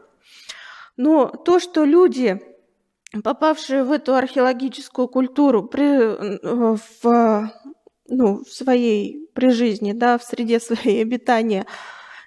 Но 0.97 1.27
то, 1.27 1.59
что 1.59 1.83
люди, 1.83 2.41
попавшие 3.23 3.83
в 3.83 3.91
эту 3.91 4.15
археологическую 4.15 5.07
культуру 5.07 5.63
при, 5.63 6.77
в, 7.03 7.51
ну, 8.07 8.43
в 8.43 8.49
своей 8.49 9.29
при 9.33 9.49
жизни, 9.49 9.93
да, 9.93 10.17
в 10.17 10.23
среде 10.23 10.59
своей 10.59 11.01
обитания, 11.01 11.65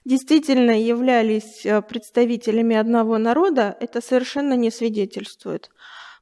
действительно 0.05 0.79
являлись 0.81 1.65
э, 1.65 1.83
представителями 1.83 2.77
одного 2.77 3.19
народа, 3.19 3.77
это 3.81 4.01
совершенно 4.01 4.55
не 4.55 4.71
свидетельствует. 4.71 5.71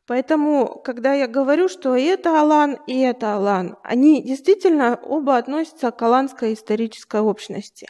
Поэтому, 0.06 0.80
когда 0.84 1.14
я 1.14 1.28
говорю, 1.28 1.68
что 1.68 1.94
и 1.94 2.02
это 2.02 2.40
Алан, 2.40 2.78
и 2.86 3.00
это 3.00 3.34
Алан, 3.34 3.76
они 3.82 4.22
действительно 4.22 4.98
оба 5.02 5.36
относятся 5.36 5.90
к 5.90 6.02
аланской 6.02 6.54
исторической 6.54 7.20
общности. 7.20 7.88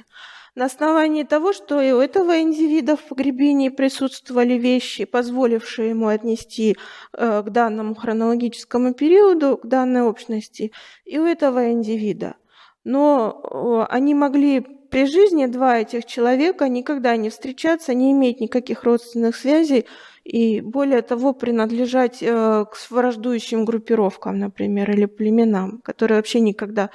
На 0.54 0.66
основании 0.66 1.22
того, 1.22 1.54
что 1.54 1.80
и 1.80 1.92
у 1.92 2.00
этого 2.00 2.38
индивида 2.42 2.96
в 2.96 3.04
погребении 3.04 3.70
присутствовали 3.70 4.54
вещи, 4.54 5.06
позволившие 5.06 5.90
ему 5.90 6.08
отнести 6.08 6.76
э, 7.14 7.42
к 7.42 7.48
данному 7.48 7.94
хронологическому 7.94 8.92
периоду, 8.92 9.56
к 9.56 9.66
данной 9.66 10.02
общности, 10.02 10.72
и 11.06 11.18
у 11.18 11.24
этого 11.24 11.72
индивида. 11.72 12.36
Но 12.84 13.86
э, 13.88 13.94
они 13.94 14.14
могли 14.14 14.66
при 14.92 15.06
жизни 15.06 15.46
два 15.46 15.78
этих 15.78 16.04
человека 16.04 16.68
никогда 16.68 17.16
не 17.16 17.30
встречаться, 17.30 17.94
не 17.94 18.12
иметь 18.12 18.40
никаких 18.40 18.84
родственных 18.84 19.36
связей 19.36 19.86
и, 20.22 20.60
более 20.60 21.00
того, 21.00 21.32
принадлежать 21.32 22.22
э, 22.22 22.66
к 22.70 22.90
враждующим 22.90 23.64
группировкам, 23.64 24.38
например, 24.38 24.90
или 24.90 25.06
племенам, 25.06 25.80
которые 25.82 26.18
вообще 26.18 26.40
никогда, 26.40 26.90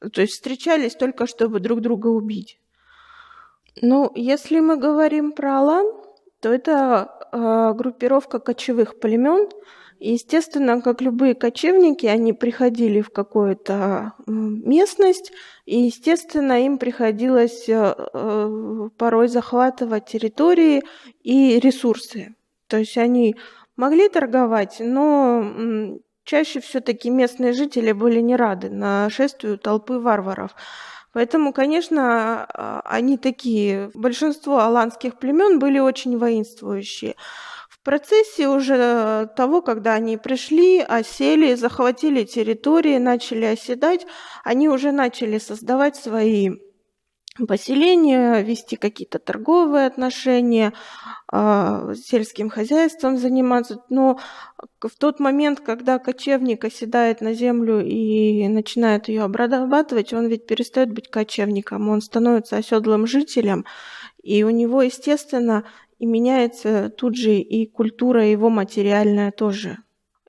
то 0.00 0.22
есть 0.22 0.32
встречались 0.32 0.94
только 0.94 1.26
чтобы 1.26 1.60
друг 1.60 1.82
друга 1.82 2.06
убить. 2.06 2.58
Ну, 3.82 4.10
если 4.14 4.60
мы 4.60 4.78
говорим 4.78 5.32
про 5.32 5.58
Алан, 5.58 5.86
то 6.40 6.50
это 6.50 7.10
э, 7.30 7.74
группировка 7.74 8.38
кочевых 8.38 8.98
племен, 8.98 9.50
естественно, 10.12 10.80
как 10.80 11.00
любые 11.00 11.34
кочевники, 11.34 12.06
они 12.06 12.32
приходили 12.32 13.00
в 13.00 13.10
какую-то 13.10 14.12
местность, 14.26 15.32
и, 15.66 15.80
естественно, 15.82 16.64
им 16.64 16.78
приходилось 16.78 17.68
э, 17.68 17.94
э, 18.12 18.88
порой 18.98 19.28
захватывать 19.28 20.06
территории 20.06 20.82
и 21.22 21.58
ресурсы. 21.58 22.34
То 22.68 22.78
есть 22.78 22.98
они 22.98 23.36
могли 23.76 24.08
торговать, 24.08 24.76
но 24.80 25.98
чаще 26.24 26.60
все-таки 26.60 27.10
местные 27.10 27.52
жители 27.52 27.92
были 27.92 28.20
не 28.20 28.36
рады 28.36 28.70
нашествию 28.70 29.58
толпы 29.58 29.98
варваров. 29.98 30.54
Поэтому, 31.12 31.52
конечно, 31.52 32.44
а, 32.44 32.82
они 32.84 33.18
такие, 33.18 33.90
большинство 33.94 34.58
аланских 34.58 35.16
племен 35.16 35.60
были 35.60 35.78
очень 35.78 36.18
воинствующие 36.18 37.14
процессе 37.84 38.48
уже 38.48 39.30
того, 39.36 39.62
когда 39.62 39.94
они 39.94 40.16
пришли, 40.16 40.80
осели, 40.80 41.54
захватили 41.54 42.24
территории, 42.24 42.98
начали 42.98 43.44
оседать, 43.44 44.06
они 44.42 44.68
уже 44.68 44.90
начали 44.90 45.38
создавать 45.38 45.96
свои 45.96 46.50
поселения, 47.48 48.42
вести 48.42 48.76
какие-то 48.76 49.18
торговые 49.18 49.86
отношения, 49.86 50.72
а, 51.26 51.92
сельским 51.94 52.48
хозяйством 52.48 53.18
заниматься. 53.18 53.82
Но 53.90 54.20
в 54.80 54.96
тот 54.96 55.18
момент, 55.18 55.60
когда 55.60 55.98
кочевник 55.98 56.64
оседает 56.64 57.20
на 57.20 57.34
землю 57.34 57.84
и 57.84 58.46
начинает 58.46 59.08
ее 59.08 59.22
обрабатывать, 59.22 60.12
он 60.12 60.28
ведь 60.28 60.46
перестает 60.46 60.92
быть 60.92 61.10
кочевником, 61.10 61.88
он 61.88 62.02
становится 62.02 62.56
оседлым 62.56 63.06
жителем, 63.06 63.64
и 64.22 64.44
у 64.44 64.50
него, 64.50 64.82
естественно, 64.82 65.64
и 66.04 66.06
меняется 66.06 66.90
тут 66.90 67.16
же 67.16 67.36
и 67.36 67.66
культура 67.66 68.26
его 68.26 68.50
материальная 68.50 69.30
тоже. 69.30 69.78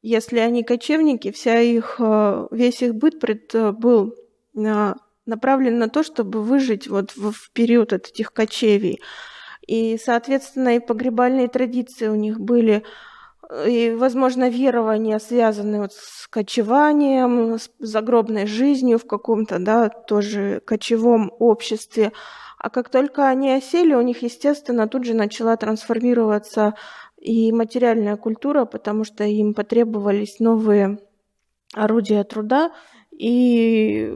Если 0.02 0.40
они 0.40 0.64
кочевники, 0.64 1.32
вся 1.34 1.60
их, 1.60 1.98
э, 2.00 2.48
весь 2.52 2.82
их 2.82 2.96
быт 2.96 3.20
пред, 3.20 3.54
э, 3.54 3.74
был 3.74 4.16
направлен 5.26 5.78
на 5.78 5.90
то, 5.90 6.02
чтобы 6.04 6.42
выжить 6.42 6.88
вот 6.88 7.12
в, 7.18 7.52
период 7.52 7.92
от 7.92 8.08
этих 8.08 8.32
кочевий. 8.32 9.02
И, 9.68 9.98
соответственно, 10.02 10.78
и 10.78 10.80
погребальные 10.80 11.50
традиции 11.50 12.08
у 12.08 12.16
них 12.16 12.40
были, 12.40 12.84
э, 13.50 13.70
и, 13.70 13.96
возможно, 13.96 14.50
верования, 14.50 15.20
связанные 15.20 15.82
вот 15.82 15.92
с 15.92 16.30
кочеванием, 16.30 17.60
с 17.60 17.70
загробной 17.80 18.46
жизнью 18.46 18.98
в 18.98 19.06
каком-то, 19.06 19.60
да, 19.60 19.90
тоже 19.90 20.62
кочевом 20.66 21.34
обществе. 21.40 22.14
А 22.66 22.72
как 22.72 22.90
только 22.90 23.28
они 23.28 23.52
осели, 23.52 23.94
у 23.94 24.02
них, 24.02 24.24
естественно, 24.24 24.88
тут 24.88 25.06
же 25.06 25.14
начала 25.14 25.56
трансформироваться 25.56 26.74
и 27.16 27.52
материальная 27.52 28.18
культура, 28.18 28.66
потому 28.66 29.04
что 29.04 29.24
им 29.24 29.54
потребовались 29.54 30.40
новые 30.40 30.98
орудия 31.76 32.24
труда, 32.24 32.72
и 33.12 34.12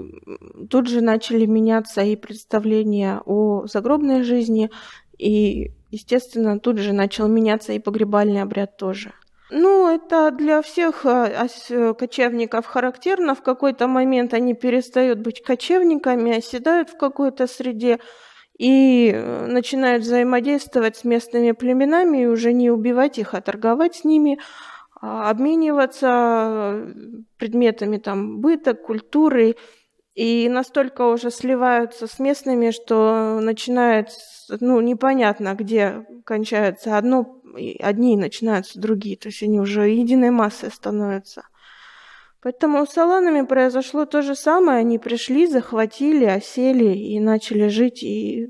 тут 0.67 0.87
же 0.87 1.01
начали 1.01 1.45
меняться 1.45 2.01
и 2.01 2.15
представления 2.15 3.21
о 3.23 3.67
загробной 3.67 4.23
жизни, 4.23 4.71
и, 5.19 5.69
естественно, 5.91 6.59
тут 6.59 6.79
же 6.79 6.91
начал 6.91 7.27
меняться 7.27 7.73
и 7.73 7.79
погребальный 7.79 8.41
обряд 8.41 8.77
тоже. 8.77 9.13
Ну, 9.51 9.93
это 9.93 10.31
для 10.31 10.63
всех 10.63 11.05
а, 11.05 11.47
кочевников 11.93 12.65
характерно. 12.65 13.35
В 13.35 13.43
какой-то 13.43 13.87
момент 13.87 14.33
они 14.33 14.55
перестают 14.55 15.19
быть 15.19 15.43
кочевниками, 15.43 16.37
оседают 16.37 16.89
в 16.89 16.97
какой-то 16.97 17.45
среде, 17.45 17.99
и 18.59 19.11
э, 19.11 19.47
начинают 19.47 20.03
взаимодействовать 20.03 20.97
с 20.97 21.03
местными 21.05 21.53
племенами 21.53 22.23
и 22.23 22.25
уже 22.27 22.51
не 22.51 22.69
убивать 22.69 23.17
их, 23.17 23.33
а 23.33 23.41
торговать 23.41 23.95
с 23.95 24.03
ними, 24.03 24.37
а 25.01 25.29
обмениваться 25.29 26.07
э, 26.07 26.93
предметами 27.37 27.97
там, 27.97 28.41
быта, 28.41 28.73
культуры, 28.73 29.55
и 30.13 30.49
настолько 30.49 31.03
уже 31.07 31.31
сливаются 31.31 32.05
с 32.05 32.19
местными, 32.19 32.71
что 32.71 33.39
начинает, 33.41 34.09
ну, 34.59 34.81
непонятно, 34.81 35.55
где 35.55 36.05
кончается 36.25 36.97
одно, 36.97 37.41
одни 37.79 38.17
начинаются 38.17 38.77
другие, 38.77 39.15
то 39.15 39.29
есть 39.29 39.41
они 39.41 39.61
уже 39.61 39.87
единой 39.87 40.31
массой 40.31 40.69
становятся. 40.71 41.43
Поэтому 42.41 42.85
с 42.85 42.97
Аланами 42.97 43.45
произошло 43.45 44.05
то 44.05 44.21
же 44.21 44.33
самое. 44.33 44.79
Они 44.79 44.97
пришли, 44.97 45.45
захватили, 45.45 46.25
осели 46.25 46.95
и 46.95 47.19
начали 47.19 47.67
жить, 47.67 48.01
и 48.03 48.49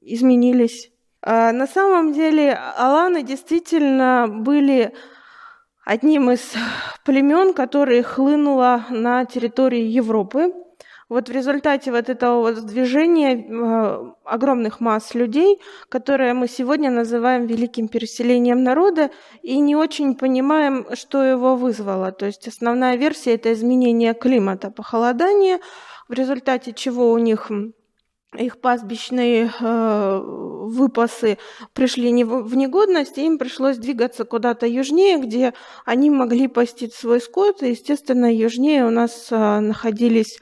изменились. 0.00 0.90
А 1.22 1.52
на 1.52 1.66
самом 1.66 2.12
деле 2.12 2.52
Аланы 2.52 3.22
действительно 3.22 4.26
были 4.28 4.92
одним 5.84 6.30
из 6.30 6.52
племен, 7.04 7.54
которые 7.54 8.02
хлынуло 8.02 8.84
на 8.90 9.24
территории 9.24 9.82
Европы. 9.82 10.52
Вот 11.08 11.30
в 11.30 11.32
результате 11.32 11.90
вот 11.90 12.10
этого 12.10 12.40
вот 12.40 12.66
движения 12.66 13.34
э, 13.34 14.12
огромных 14.24 14.80
масс 14.80 15.14
людей, 15.14 15.58
которое 15.88 16.34
мы 16.34 16.48
сегодня 16.48 16.90
называем 16.90 17.46
великим 17.46 17.88
переселением 17.88 18.62
народа, 18.62 19.10
и 19.42 19.58
не 19.58 19.74
очень 19.74 20.14
понимаем, 20.14 20.86
что 20.92 21.22
его 21.24 21.56
вызвало. 21.56 22.12
То 22.12 22.26
есть 22.26 22.46
основная 22.46 22.96
версия– 22.96 23.34
это 23.36 23.54
изменение 23.54 24.12
климата, 24.12 24.70
похолодание, 24.70 25.60
в 26.08 26.12
результате 26.12 26.74
чего 26.74 27.10
у 27.10 27.18
них 27.18 27.50
их 28.36 28.60
пастбищные 28.60 29.50
э, 29.58 30.20
выпасы 30.22 31.38
пришли 31.72 32.10
не 32.10 32.24
в, 32.24 32.42
в 32.42 32.54
негодность, 32.54 33.16
и 33.16 33.24
им 33.24 33.38
пришлось 33.38 33.78
двигаться 33.78 34.26
куда-то 34.26 34.66
южнее, 34.66 35.18
где 35.18 35.54
они 35.86 36.10
могли 36.10 36.46
пастить 36.48 36.92
свой 36.92 37.22
скот. 37.22 37.62
И, 37.62 37.70
естественно, 37.70 38.30
южнее 38.30 38.84
у 38.84 38.90
нас 38.90 39.28
э, 39.30 39.60
находились 39.60 40.38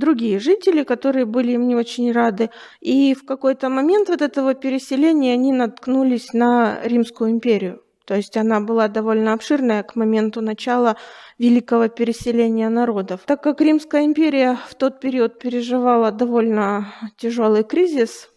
другие 0.00 0.40
жители, 0.40 0.82
которые 0.82 1.26
были 1.26 1.52
им 1.52 1.68
не 1.68 1.76
очень 1.76 2.10
рады. 2.10 2.50
И 2.80 3.14
в 3.14 3.24
какой-то 3.24 3.68
момент 3.68 4.08
вот 4.08 4.22
этого 4.22 4.54
переселения 4.54 5.34
они 5.34 5.52
наткнулись 5.52 6.32
на 6.32 6.80
Римскую 6.82 7.30
империю. 7.30 7.82
То 8.10 8.16
есть 8.16 8.36
она 8.36 8.60
была 8.60 8.88
довольно 8.88 9.34
обширная 9.34 9.84
к 9.84 9.94
моменту 9.94 10.40
начала 10.40 10.96
великого 11.38 11.86
переселения 11.86 12.68
народов. 12.68 13.20
Так 13.24 13.40
как 13.40 13.60
Римская 13.60 14.04
империя 14.04 14.58
в 14.68 14.74
тот 14.74 14.98
период 14.98 15.38
переживала 15.38 16.10
довольно 16.10 16.92
тяжелый 17.16 17.62
кризис, 17.62 18.28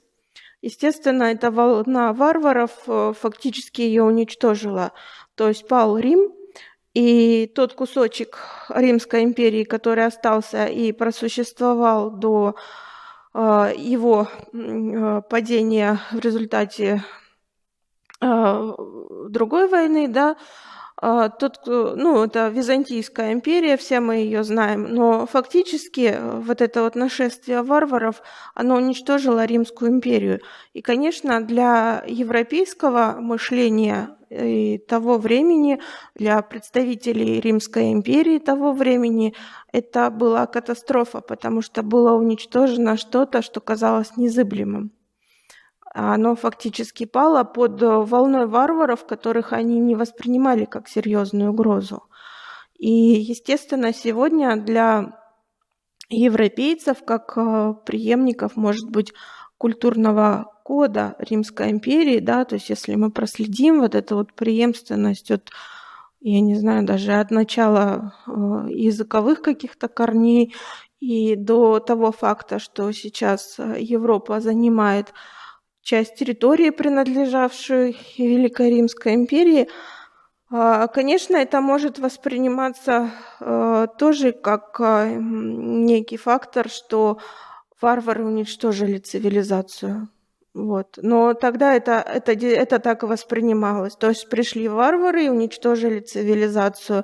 естественно, 0.61 1.23
эта 1.23 1.49
волна 1.49 2.13
варваров 2.13 2.71
э, 2.85 3.13
фактически 3.19 3.81
ее 3.81 4.03
уничтожила. 4.03 4.91
То 5.33 5.47
есть 5.47 5.67
пал 5.67 5.97
Рим, 5.97 6.31
и 6.93 7.51
тот 7.55 7.73
кусочек 7.73 8.37
Римской 8.69 9.23
империи, 9.23 9.63
который 9.63 10.05
остался 10.05 10.65
и 10.65 10.91
просуществовал 10.91 12.11
до 12.11 12.55
э, 13.33 13.73
его 13.75 14.27
э, 14.53 15.21
падения 15.29 15.99
в 16.11 16.19
результате 16.19 17.03
э, 18.21 18.73
другой 19.29 19.67
войны, 19.67 20.07
да, 20.07 20.35
тот, 21.01 21.61
ну, 21.65 22.23
это 22.23 22.47
Византийская 22.49 23.33
империя, 23.33 23.77
все 23.77 23.99
мы 23.99 24.15
ее 24.15 24.43
знаем, 24.43 24.83
но 24.83 25.25
фактически 25.25 26.17
вот 26.21 26.61
это 26.61 26.83
вот 26.83 26.95
нашествие 26.95 27.61
варваров, 27.61 28.21
оно 28.53 28.75
уничтожило 28.75 29.43
Римскую 29.45 29.91
империю. 29.91 30.39
И, 30.73 30.81
конечно, 30.81 31.41
для 31.41 32.03
европейского 32.07 33.17
мышления 33.19 34.15
и 34.29 34.77
того 34.77 35.17
времени, 35.17 35.79
для 36.15 36.41
представителей 36.41 37.39
Римской 37.39 37.91
империи 37.91 38.39
того 38.39 38.71
времени, 38.71 39.35
это 39.71 40.09
была 40.09 40.47
катастрофа, 40.47 41.21
потому 41.21 41.61
что 41.61 41.83
было 41.83 42.13
уничтожено 42.13 42.97
что-то, 42.97 43.41
что 43.41 43.61
казалось 43.61 44.15
незыблемым 44.17 44.91
оно 45.93 46.35
фактически 46.35 47.05
пало 47.05 47.43
под 47.43 47.81
э, 47.81 47.87
волной 47.87 48.47
варваров, 48.47 49.05
которых 49.05 49.53
они 49.53 49.79
не 49.79 49.95
воспринимали 49.95 50.65
как 50.65 50.87
серьезную 50.87 51.51
угрозу. 51.51 52.03
И, 52.77 52.89
естественно, 52.89 53.93
сегодня 53.93 54.57
для 54.57 55.19
европейцев, 56.09 57.03
как 57.05 57.33
э, 57.37 57.75
преемников, 57.85 58.55
может 58.55 58.89
быть, 58.89 59.13
культурного 59.59 60.51
кода 60.63 61.15
Римской 61.19 61.69
империи, 61.69 62.19
да, 62.19 62.43
то 62.45 62.55
есть 62.55 62.69
если 62.69 62.95
мы 62.95 63.11
проследим 63.11 63.79
вот 63.79 63.93
эту 63.93 64.15
вот 64.15 64.33
преемственность 64.33 65.29
от, 65.29 65.51
я 66.21 66.41
не 66.41 66.55
знаю, 66.55 66.85
даже 66.85 67.13
от 67.13 67.29
начала 67.29 68.15
э, 68.25 68.31
языковых 68.71 69.43
каких-то 69.43 69.87
корней 69.89 70.55
и 70.99 71.35
до 71.35 71.79
того 71.79 72.11
факта, 72.11 72.57
что 72.57 72.91
сейчас 72.93 73.59
Европа 73.77 74.39
занимает 74.39 75.13
часть 75.83 76.15
территории, 76.15 76.69
принадлежавшей 76.69 77.97
Великой 78.17 78.69
Римской 78.69 79.13
империи. 79.13 79.67
А, 80.49 80.87
конечно, 80.87 81.35
это 81.35 81.61
может 81.61 81.99
восприниматься 81.99 83.11
а, 83.39 83.87
тоже 83.87 84.31
как 84.31 84.79
а, 84.79 85.09
некий 85.09 86.17
фактор, 86.17 86.69
что 86.69 87.19
варвары 87.81 88.23
уничтожили 88.23 88.97
цивилизацию. 88.97 90.09
Вот. 90.53 90.99
Но 91.01 91.33
тогда 91.33 91.75
это, 91.75 91.93
это, 91.93 92.31
это 92.31 92.79
так 92.79 93.03
и 93.03 93.07
воспринималось. 93.07 93.95
То 93.95 94.09
есть 94.09 94.29
пришли 94.29 94.67
варвары 94.67 95.25
и 95.25 95.29
уничтожили 95.29 95.99
цивилизацию. 95.99 97.03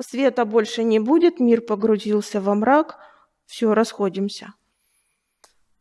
Света 0.00 0.44
больше 0.44 0.84
не 0.84 1.00
будет, 1.00 1.40
мир 1.40 1.60
погрузился 1.60 2.40
во 2.40 2.54
мрак, 2.54 2.98
все, 3.46 3.74
расходимся. 3.74 4.54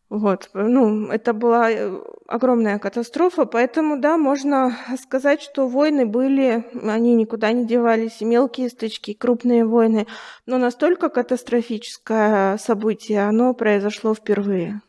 Вот, 0.10 0.50
ну, 0.54 1.08
это 1.08 1.34
была 1.34 1.70
э, 1.70 2.00
огромная 2.28 2.80
катастрофа, 2.80 3.46
поэтому, 3.46 4.00
да, 4.00 4.18
можно 4.18 4.78
сказать, 5.02 5.42
что 5.42 5.68
войны 5.68 6.06
были, 6.06 6.66
они 6.82 7.14
никуда 7.14 7.52
не 7.52 7.66
девались, 7.66 8.22
и 8.22 8.26
мелкие 8.26 8.70
стычки, 8.70 9.12
и 9.12 9.18
крупные 9.18 9.66
войны, 9.66 10.08
но 10.46 10.58
настолько 10.58 11.10
катастрофическое 11.10 12.58
событие, 12.58 13.28
оно 13.28 13.54
произошло 13.54 14.16
впервые 14.16 14.82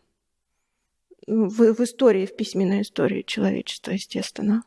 в, 1.29 1.75
в 1.75 1.81
истории, 1.81 2.27
в 2.27 2.37
письменной 2.37 2.83
истории 2.83 3.23
человечества, 3.23 3.93
естественно. 3.93 4.63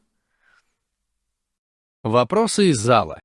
Вопросы 2.03 2.69
из 2.69 2.77
зала. 2.77 3.19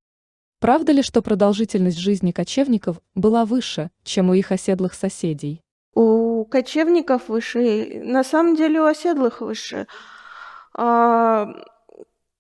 Правда 0.61 0.93
ли, 0.93 1.03
что 1.03 1.23
продолжительность 1.23 1.99
жизни 1.99 2.33
кочевников 2.33 3.01
была 3.15 3.45
выше, 3.45 3.91
чем 4.05 4.31
у 4.31 4.35
их 4.35 4.53
оседлых 4.53 4.95
соседей? 4.95 5.61
У 5.97 6.45
кочевников 6.45 7.29
выше, 7.29 8.03
на 8.05 8.23
самом 8.23 8.55
деле 8.55 8.81
у 8.81 8.85
оседлых 8.85 9.41
выше. 9.41 9.87
А, 10.75 11.49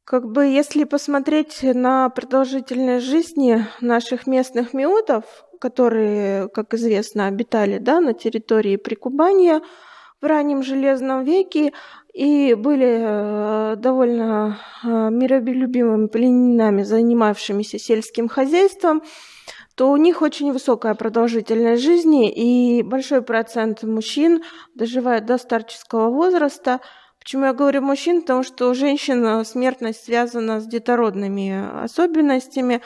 как 0.04 0.30
бы 0.30 0.44
если 0.44 0.84
посмотреть 0.84 1.62
на 1.62 2.10
продолжительность 2.10 3.06
жизни 3.06 3.66
наших 3.80 4.26
местных 4.26 4.74
миотов, 4.74 5.24
которые, 5.58 6.48
как 6.50 6.74
известно, 6.74 7.28
обитали 7.28 7.78
да, 7.78 8.00
на 8.00 8.12
территории 8.12 8.76
Прикубания 8.76 9.62
в 10.20 10.26
раннем 10.26 10.62
Железном 10.62 11.24
веке 11.24 11.72
и 12.12 12.52
были 12.54 12.98
э, 13.00 13.76
довольно 13.76 14.58
э, 14.84 14.86
миролюбимыми 14.86 16.08
племенами, 16.08 16.82
занимавшимися 16.82 17.78
сельским 17.78 18.28
хозяйством, 18.28 19.02
то 19.76 19.90
у 19.90 19.96
них 19.98 20.22
очень 20.22 20.52
высокая 20.52 20.94
продолжительность 20.94 21.82
жизни, 21.82 22.32
и 22.32 22.82
большой 22.82 23.20
процент 23.20 23.82
мужчин 23.82 24.42
доживает 24.74 25.26
до 25.26 25.36
старческого 25.36 26.08
возраста. 26.08 26.80
Почему 27.20 27.44
я 27.44 27.52
говорю 27.52 27.82
мужчин? 27.82 28.22
Потому 28.22 28.42
что 28.42 28.70
у 28.70 28.74
женщин 28.74 29.44
смертность 29.44 30.04
связана 30.04 30.60
с 30.60 30.66
детородными 30.66 31.82
особенностями. 31.84 32.80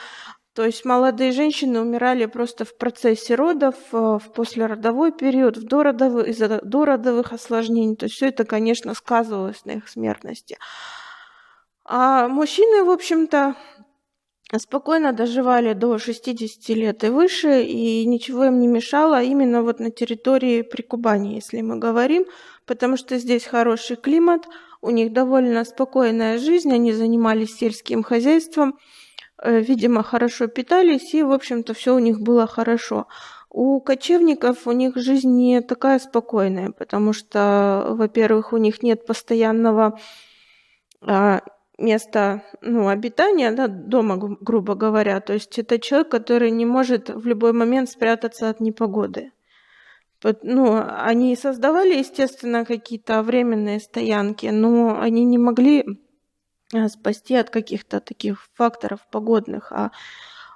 То 0.52 0.64
есть 0.64 0.84
молодые 0.84 1.30
женщины 1.30 1.80
умирали 1.80 2.26
просто 2.26 2.64
в 2.64 2.76
процессе 2.76 3.36
родов, 3.36 3.76
э, 3.92 3.96
в 3.96 4.32
послеродовой 4.34 5.12
период, 5.12 5.56
в 5.56 5.64
дородовый, 5.64 6.30
из-за 6.30 6.60
дородовых 6.60 7.32
осложнений. 7.32 7.94
То 7.94 8.06
есть 8.06 8.16
все 8.16 8.28
это, 8.28 8.44
конечно, 8.44 8.94
сказывалось 8.94 9.64
на 9.64 9.72
их 9.72 9.88
смертности. 9.88 10.58
А 11.84 12.26
мужчины, 12.26 12.82
в 12.82 12.90
общем-то, 12.90 13.54
спокойно 14.58 15.12
доживали 15.12 15.74
до 15.74 15.98
60 15.98 16.76
лет 16.76 17.04
и 17.04 17.08
выше, 17.08 17.62
и 17.62 18.04
ничего 18.04 18.46
им 18.46 18.58
не 18.58 18.66
мешало 18.66 19.22
именно 19.22 19.62
вот 19.62 19.78
на 19.78 19.90
территории 19.90 20.62
Прикубани, 20.62 21.34
если 21.34 21.60
мы 21.60 21.78
говорим, 21.78 22.24
потому 22.66 22.96
что 22.96 23.18
здесь 23.18 23.44
хороший 23.44 23.96
климат, 23.96 24.46
у 24.82 24.90
них 24.90 25.12
довольно 25.12 25.64
спокойная 25.64 26.38
жизнь, 26.38 26.72
они 26.72 26.92
занимались 26.92 27.56
сельским 27.56 28.02
хозяйством, 28.02 28.78
э, 29.42 29.60
видимо, 29.60 30.02
хорошо 30.02 30.48
питались, 30.48 31.14
и, 31.14 31.22
в 31.22 31.32
общем-то, 31.32 31.74
все 31.74 31.94
у 31.94 31.98
них 31.98 32.20
было 32.20 32.46
хорошо. 32.46 33.06
У 33.50 33.80
кочевников 33.80 34.66
у 34.66 34.72
них 34.72 34.96
жизнь 34.96 35.30
не 35.30 35.60
такая 35.60 35.98
спокойная, 35.98 36.70
потому 36.70 37.12
что, 37.12 37.86
во-первых, 37.90 38.52
у 38.52 38.56
них 38.56 38.82
нет 38.82 39.06
постоянного 39.06 39.98
а, 41.02 41.40
место 41.80 42.44
ну, 42.60 42.88
обитания, 42.88 43.50
да, 43.52 43.66
дома, 43.68 44.16
грубо 44.16 44.74
говоря. 44.74 45.20
То 45.20 45.32
есть 45.32 45.58
это 45.58 45.78
человек, 45.78 46.10
который 46.10 46.50
не 46.50 46.66
может 46.66 47.08
в 47.08 47.26
любой 47.26 47.52
момент 47.52 47.90
спрятаться 47.90 48.48
от 48.48 48.60
непогоды. 48.60 49.32
Ну, 50.42 50.82
они 50.86 51.34
создавали, 51.34 51.98
естественно, 51.98 52.64
какие-то 52.64 53.22
временные 53.22 53.80
стоянки, 53.80 54.46
но 54.46 55.00
они 55.00 55.24
не 55.24 55.38
могли 55.38 55.84
а, 56.74 56.88
спасти 56.88 57.34
от 57.36 57.50
каких-то 57.50 58.00
таких 58.00 58.46
факторов 58.54 59.00
погодных, 59.10 59.72
а 59.72 59.92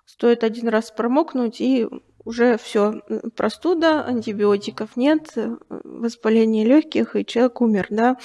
стоит 0.04 0.44
один 0.44 0.68
раз 0.68 0.90
промокнуть 0.90 1.60
и 1.60 1.88
уже 2.24 2.56
все, 2.58 3.02
простуда, 3.36 4.04
антибиотиков 4.04 4.96
нет, 4.96 5.34
воспаление 5.68 6.64
легких, 6.64 7.16
и 7.16 7.24
человек 7.24 7.60
умер, 7.60 7.86
да. 7.90 8.16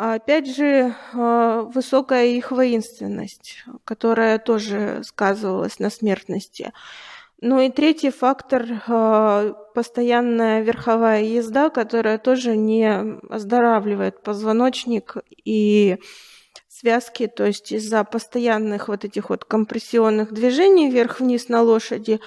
А 0.00 0.14
опять 0.14 0.48
же, 0.54 0.94
а, 1.12 1.62
высокая 1.62 2.26
их 2.26 2.52
воинственность, 2.52 3.64
которая 3.84 4.38
тоже 4.38 5.00
сказывалась 5.02 5.80
на 5.80 5.90
смертности. 5.90 6.72
Ну 7.40 7.60
и 7.60 7.68
третий 7.68 8.10
фактор 8.10 8.64
а,– 8.86 9.54
постоянная 9.74 10.60
верховая 10.60 11.22
езда, 11.22 11.68
которая 11.68 12.18
тоже 12.18 12.56
не 12.56 13.18
оздоравливает 13.28 14.22
позвоночник 14.22 15.16
и 15.44 15.98
связки, 16.68 17.26
то 17.26 17.44
есть 17.44 17.72
из-за 17.72 18.04
постоянных 18.04 18.86
вот 18.86 19.04
этих 19.04 19.30
вот 19.30 19.44
компрессионных 19.44 20.32
движений 20.32 20.88
вверх-вниз 20.88 21.48
на 21.48 21.62
лошади, 21.62 22.20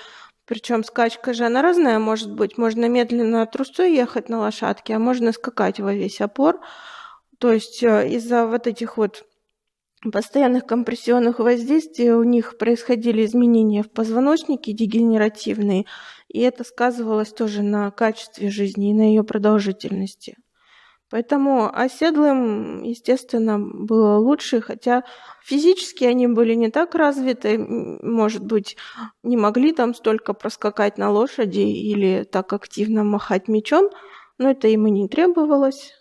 причем 0.43 0.84
скачка 0.84 1.34
же 1.34 1.45
она 1.45 1.62
разная 1.62 1.99
может 1.99 2.34
быть. 2.34 2.57
Можно 2.57 2.89
медленно 2.89 3.45
трусой 3.45 3.95
ехать 3.95 4.27
на 4.27 4.39
лошадке, 4.39 4.95
а 4.95 4.99
можно 4.99 5.31
скакать 5.31 5.79
во 5.79 5.93
весь 5.93 6.19
опор– 6.19 6.60
то 7.41 7.51
есть 7.51 7.82
э, 7.82 8.08
из-за 8.10 8.45
вот 8.45 8.67
этих 8.67 8.97
вот 8.97 9.25
постоянных 10.12 10.67
компрессионных 10.67 11.39
воздействий 11.39 12.12
у 12.12 12.23
них 12.23 12.60
происходили 12.60 13.25
изменения 13.25 13.82
в 13.82 13.89
позвоночнике 13.91 14.73
дегенеративные, 14.73 15.86
и 16.27 16.39
это 16.39 16.63
сказывалось 16.63 17.34
тоже 17.34 17.63
на 17.63 17.89
качестве 17.89 18.51
жизни 18.51 18.91
и 18.91 18.93
на 18.93 19.01
ее 19.01 19.23
продолжительности. 19.23 20.38
Поэтому 21.10 21.75
оседлым, 21.75 22.84
естественно, 22.84 23.58
было 23.60 24.17
лучше, 24.17 24.62
хотя 24.62 25.04
физически 25.43 26.04
они 26.04 26.27
были 26.27 26.54
не 26.54 26.69
так 26.69 26.93
развиты, 26.93 27.58
может 27.58 28.45
быть, 28.45 28.77
не 29.23 29.36
могли 29.36 29.73
там 29.73 29.95
столько 29.95 30.34
проскакать 30.34 30.99
на 30.99 31.10
лошади 31.10 31.60
или 31.60 32.23
так 32.23 32.54
активно 32.54 33.04
махать 33.04 33.47
мечом, 33.47 33.89
но 34.38 34.51
это 34.51 34.67
им 34.67 34.86
и 34.86 34.91
не 34.91 35.10
требовалось. 35.10 35.95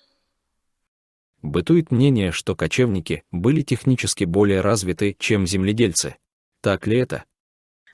Бытует 1.42 1.90
мнение, 1.90 2.33
что 2.33 2.55
кочевники 2.55 3.24
были 3.31 3.62
технически 3.62 4.24
более 4.24 4.61
развиты, 4.61 5.16
чем 5.18 5.46
земледельцы. 5.46 6.16
Так 6.61 6.87
ли 6.87 6.98
это? 6.98 7.24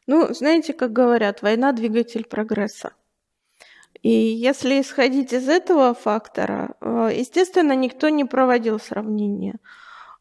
Ну, 0.07 0.33
знаете, 0.35 0.73
как 0.73 0.93
говорят, 0.93 1.43
война– 1.43 1.73
двигатель 1.73 2.25
прогресса. 2.25 2.93
И 4.03 4.11
если 4.11 4.81
исходить 4.81 5.33
из 5.33 5.49
этого 5.49 5.95
фактора, 5.95 6.77
э, 6.81 7.11
естественно, 7.17 7.75
никто 7.75 8.09
не 8.09 8.25
проводил 8.25 8.79
сравнения. 8.79 9.59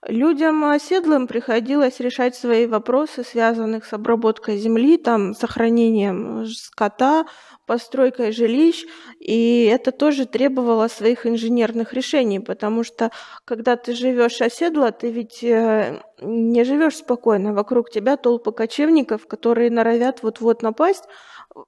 Людям 0.07 0.63
оседлым 0.65 1.25
приходилось 1.25 1.99
решать 1.99 2.35
свои 2.35 2.67
вопросы, 2.67 3.23
связанных 3.23 3.85
с 3.85 3.93
обработкой 3.93 4.57
земли, 4.57 4.97
там, 4.97 5.33
сохранением 5.33 6.45
скота, 6.45 7.25
постройкой 7.65 8.31
жилищ, 8.31 8.85
и 9.19 9.65
это 9.65 9.91
тоже 9.91 10.27
требовало 10.27 10.89
своих 10.89 11.25
инженерных 11.25 11.93
решений, 11.93 12.39
потому 12.39 12.83
что 12.83 13.09
когда 13.45 13.77
ты 13.77 13.93
живешь 13.93 14.41
оседло, 14.41 14.91
ты 14.91 15.09
ведь 15.09 15.43
э, 15.43 16.03
не 16.21 16.63
живешь 16.63 16.97
спокойно, 16.97 17.53
вокруг 17.53 17.89
тебя 17.89 18.15
толпы 18.15 18.51
кочевников, 18.51 19.25
которые 19.25 19.71
норовят 19.71 20.21
вот-вот 20.21 20.61
напасть, 20.61 21.05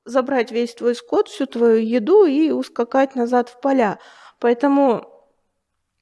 забрать 0.05 0.51
весь 0.51 0.75
твой 0.75 0.93
скот, 0.93 1.27
всю 1.27 1.47
твою 1.47 1.77
еду 1.77 2.25
и 2.25 2.51
ускакать 2.51 3.15
назад 3.15 3.49
в 3.49 3.59
поля. 3.59 3.97
Поэтому, 4.39 5.16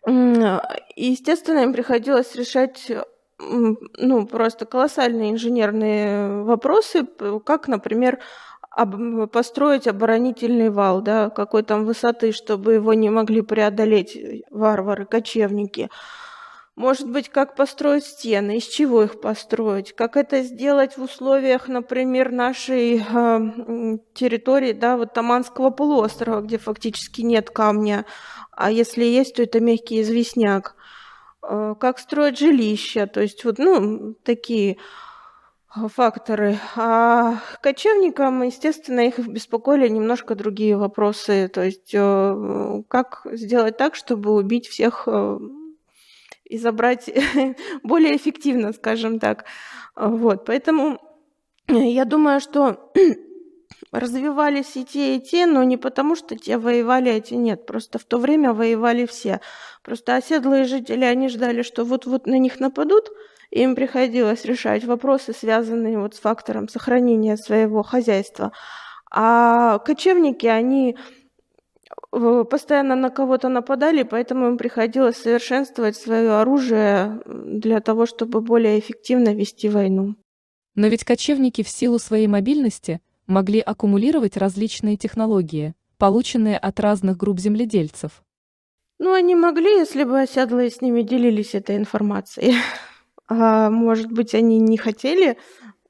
естественно, 0.08 1.60
им 1.60 1.74
приходилось 1.74 2.36
решать 2.36 2.92
ну, 3.40 4.26
просто 4.28 4.66
колоссальные 4.66 5.32
инженерные 5.32 6.44
вопросы, 6.44 7.06
как, 7.46 7.68
например, 7.68 8.20
об, 8.70 9.28
построить 9.30 9.88
оборонительный 9.88 10.70
вал, 10.70 11.02
да, 11.02 11.30
какой 11.30 11.64
там 11.64 11.86
высоты, 11.86 12.32
чтобы 12.32 12.74
его 12.74 12.94
не 12.94 13.10
могли 13.10 13.42
преодолеть 13.42 14.18
варвары, 14.52 15.06
кочевники. 15.06 15.90
Может 16.76 17.10
быть, 17.10 17.30
как 17.30 17.56
построить 17.56 18.04
стены, 18.04 18.58
из 18.58 18.66
чего 18.66 19.04
их 19.04 19.22
построить, 19.22 19.94
как 19.94 20.18
это 20.18 20.42
сделать 20.42 20.98
в 20.98 21.04
условиях, 21.04 21.70
например, 21.70 22.34
нашей 22.34 22.98
э, 22.98 23.98
территории, 24.14 24.74
да, 24.74 24.98
вот 24.98 25.14
Таманского 25.14 25.70
полуострова, 25.70 26.42
где 26.42 26.58
фактически 26.58 27.22
нет 27.22 27.50
камня, 27.50 28.06
а 28.52 28.72
если 28.72 29.06
есть, 29.06 29.36
то 29.36 29.44
это 29.44 29.62
мягкий 29.62 30.02
известняк. 30.02 30.76
Э, 31.44 31.76
как 31.80 31.98
строить 32.00 32.40
жилища, 32.40 33.08
то 33.08 33.22
есть 33.22 33.46
вот, 33.46 33.58
ну, 33.58 34.14
такие 34.24 34.78
факторы. 35.70 36.58
А 36.76 37.40
кочевникам, 37.62 38.44
естественно, 38.44 39.02
их 39.02 39.20
беспокоили 39.20 39.88
немножко 39.88 40.36
другие 40.36 40.78
вопросы. 40.78 41.50
То 41.54 41.64
есть 41.64 41.92
э, 41.94 42.84
как 42.88 43.22
сделать 43.32 43.78
так, 43.78 43.96
чтобы 43.96 44.34
убить 44.34 44.68
всех 44.68 45.04
э, 45.08 45.40
и 46.46 46.58
забрать 46.58 47.10
более 47.84 48.16
эффективно, 48.16 48.74
скажем 48.74 49.20
так. 49.20 49.46
Вот, 49.96 50.46
поэтому 50.46 51.00
я 51.68 52.06
думаю, 52.06 52.40
что 52.40 52.92
развивались 53.92 54.76
и 54.76 54.86
те, 54.86 55.16
и 55.16 55.20
те, 55.20 55.46
но 55.46 55.64
не 55.64 55.78
потому, 55.78 56.16
что 56.16 56.36
те 56.38 56.58
воевали, 56.58 57.10
а 57.10 57.20
те 57.20 57.36
нет. 57.36 57.66
Просто 57.66 58.00
в 58.00 58.04
то 58.04 58.18
время 58.18 58.54
воевали 58.54 59.06
все. 59.06 59.42
Просто 59.84 60.16
оседлые 60.16 60.66
жители, 60.66 61.04
они 61.06 61.30
ждали, 61.30 61.62
что 61.62 61.84
вот-вот 61.84 62.28
на 62.28 62.38
них 62.38 62.60
нападут, 62.60 63.10
им 63.52 63.76
приходилось 63.76 64.46
решать 64.46 64.84
вопросы, 64.84 65.34
связанные 65.34 66.00
вот 66.00 66.16
с 66.16 66.20
фактором 66.20 66.68
сохранения 66.68 67.38
своего 67.38 67.84
хозяйства. 67.84 68.52
А 69.12 69.80
кочевники, 69.80 70.46
они 70.46 70.98
э, 70.98 71.25
постоянно 72.50 72.96
на 72.96 73.10
кого-то 73.10 73.50
нападали, 73.50 74.04
поэтому 74.04 74.48
им 74.48 74.58
приходилось 74.58 75.18
совершенствовать 75.18 75.96
свое 75.96 76.32
оружие 76.32 77.22
для 77.26 77.80
того, 77.80 78.06
чтобы 78.06 78.42
более 78.42 78.80
эффективно 78.80 79.34
вести 79.34 79.70
войну. 79.70 80.16
Но 80.76 80.88
ведь 80.88 81.04
кочевники 81.04 81.64
в 81.64 81.70
силу 81.70 82.00
своей 82.00 82.28
мобильности 82.28 83.02
могли 83.28 83.60
аккумулировать 83.60 84.38
различные 84.38 84.98
технологии, 84.98 85.74
полученные 85.98 86.58
от 86.58 86.80
разных 86.80 87.18
групп 87.18 87.40
земледельцев. 87.40 88.24
Ну, 89.00 89.14
они 89.14 89.36
могли, 89.36 89.78
если 89.78 90.04
бы 90.04 90.22
оседлые 90.22 90.70
с 90.70 90.82
ними 90.82 91.02
делились 91.02 91.56
этой 91.56 91.78
информацией. 91.78 92.56
А, 93.28 93.72
может 93.72 94.12
быть, 94.12 94.36
они 94.36 94.60
не 94.60 94.78
хотели 94.78 95.40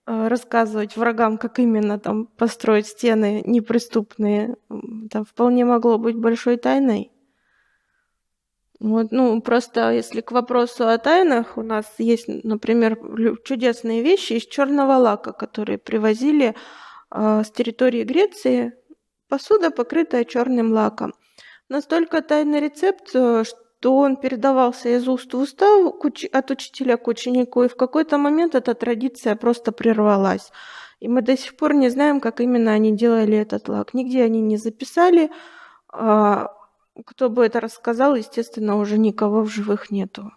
рассказывать 0.05 0.97
врагам, 0.97 1.37
как 1.37 1.59
именно 1.59 1.99
там 1.99 2.27
построить 2.27 2.87
стены 2.87 3.41
неприступные. 3.45 4.55
Это 5.05 5.23
вполне 5.23 5.65
могло 5.65 5.97
быть 5.97 6.15
большой 6.15 6.57
тайной. 6.57 7.11
Вот, 8.79 9.11
ну, 9.11 9.41
просто 9.41 9.93
если 9.93 10.21
к 10.21 10.31
вопросу 10.31 10.87
о 10.87 10.97
тайнах, 10.97 11.57
у 11.57 11.63
нас 11.63 11.85
есть, 11.97 12.27
например, 12.27 12.99
чудесные 13.43 14.03
вещи 14.03 14.33
из 14.33 14.45
черного 14.45 14.97
лака, 14.97 15.31
которые 15.31 15.77
привозили 15.77 16.55
э, 17.11 17.43
с 17.43 17.49
территории 17.51 18.03
Греции. 18.03 18.73
Посуда, 19.29 19.71
покрытая 19.71 20.23
черным 20.23 20.71
лаком. 20.71 21.13
Настолько 21.69 22.21
тайный 22.21 22.59
рецепт, 22.59 23.09
что 23.09 23.41
э, 23.41 23.43
то 23.85 23.95
он 23.95 24.15
передавался 24.15 24.89
из 24.89 25.07
уст 25.07 25.31
в 25.31 25.37
уста 25.37 25.67
от 26.31 26.51
учителя 26.51 26.97
к 26.97 27.07
ученику, 27.07 27.61
и 27.61 27.67
в 27.67 27.75
какой-то 27.75 28.17
момент 28.17 28.55
эта 28.55 28.73
традиция 28.73 29.35
просто 29.35 29.71
прервалась. 29.71 30.51
И 30.99 31.07
мы 31.07 31.21
до 31.21 31.37
сих 31.37 31.55
пор 31.55 31.75
не 31.75 31.89
знаем, 31.89 32.19
как 32.19 32.41
именно 32.41 32.71
они 32.71 32.97
делали 32.97 33.37
этот 33.37 33.69
лак. 33.69 33.93
Нигде 33.93 34.23
они 34.23 34.41
не 34.41 34.57
записали. 34.57 35.29
А, 35.87 36.47
кто 37.05 37.29
бы 37.29 37.45
это 37.45 37.59
рассказал, 37.59 38.15
естественно, 38.15 38.75
уже 38.77 38.97
никого 38.97 39.43
в 39.43 39.49
живых 39.49 39.91
нету. 39.91 40.31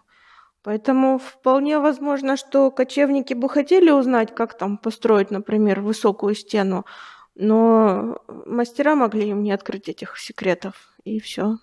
Поэтому 0.61 1.17
вполне 1.17 1.79
возможно, 1.79 2.37
что 2.37 2.69
кочевники 2.69 3.33
бы 3.33 3.49
хотели 3.49 3.89
узнать, 3.89 4.35
как 4.35 4.59
там 4.59 4.77
построить, 4.77 5.31
например, 5.31 5.81
высокую 5.81 6.35
стену, 6.35 6.85
но 7.33 8.19
мастера 8.45 8.93
могли 8.93 9.29
им 9.29 9.41
не 9.41 9.51
открыть 9.51 9.89
этих 9.89 10.19
секретов, 10.19 10.75
и 11.03 11.19
все. 11.19 11.57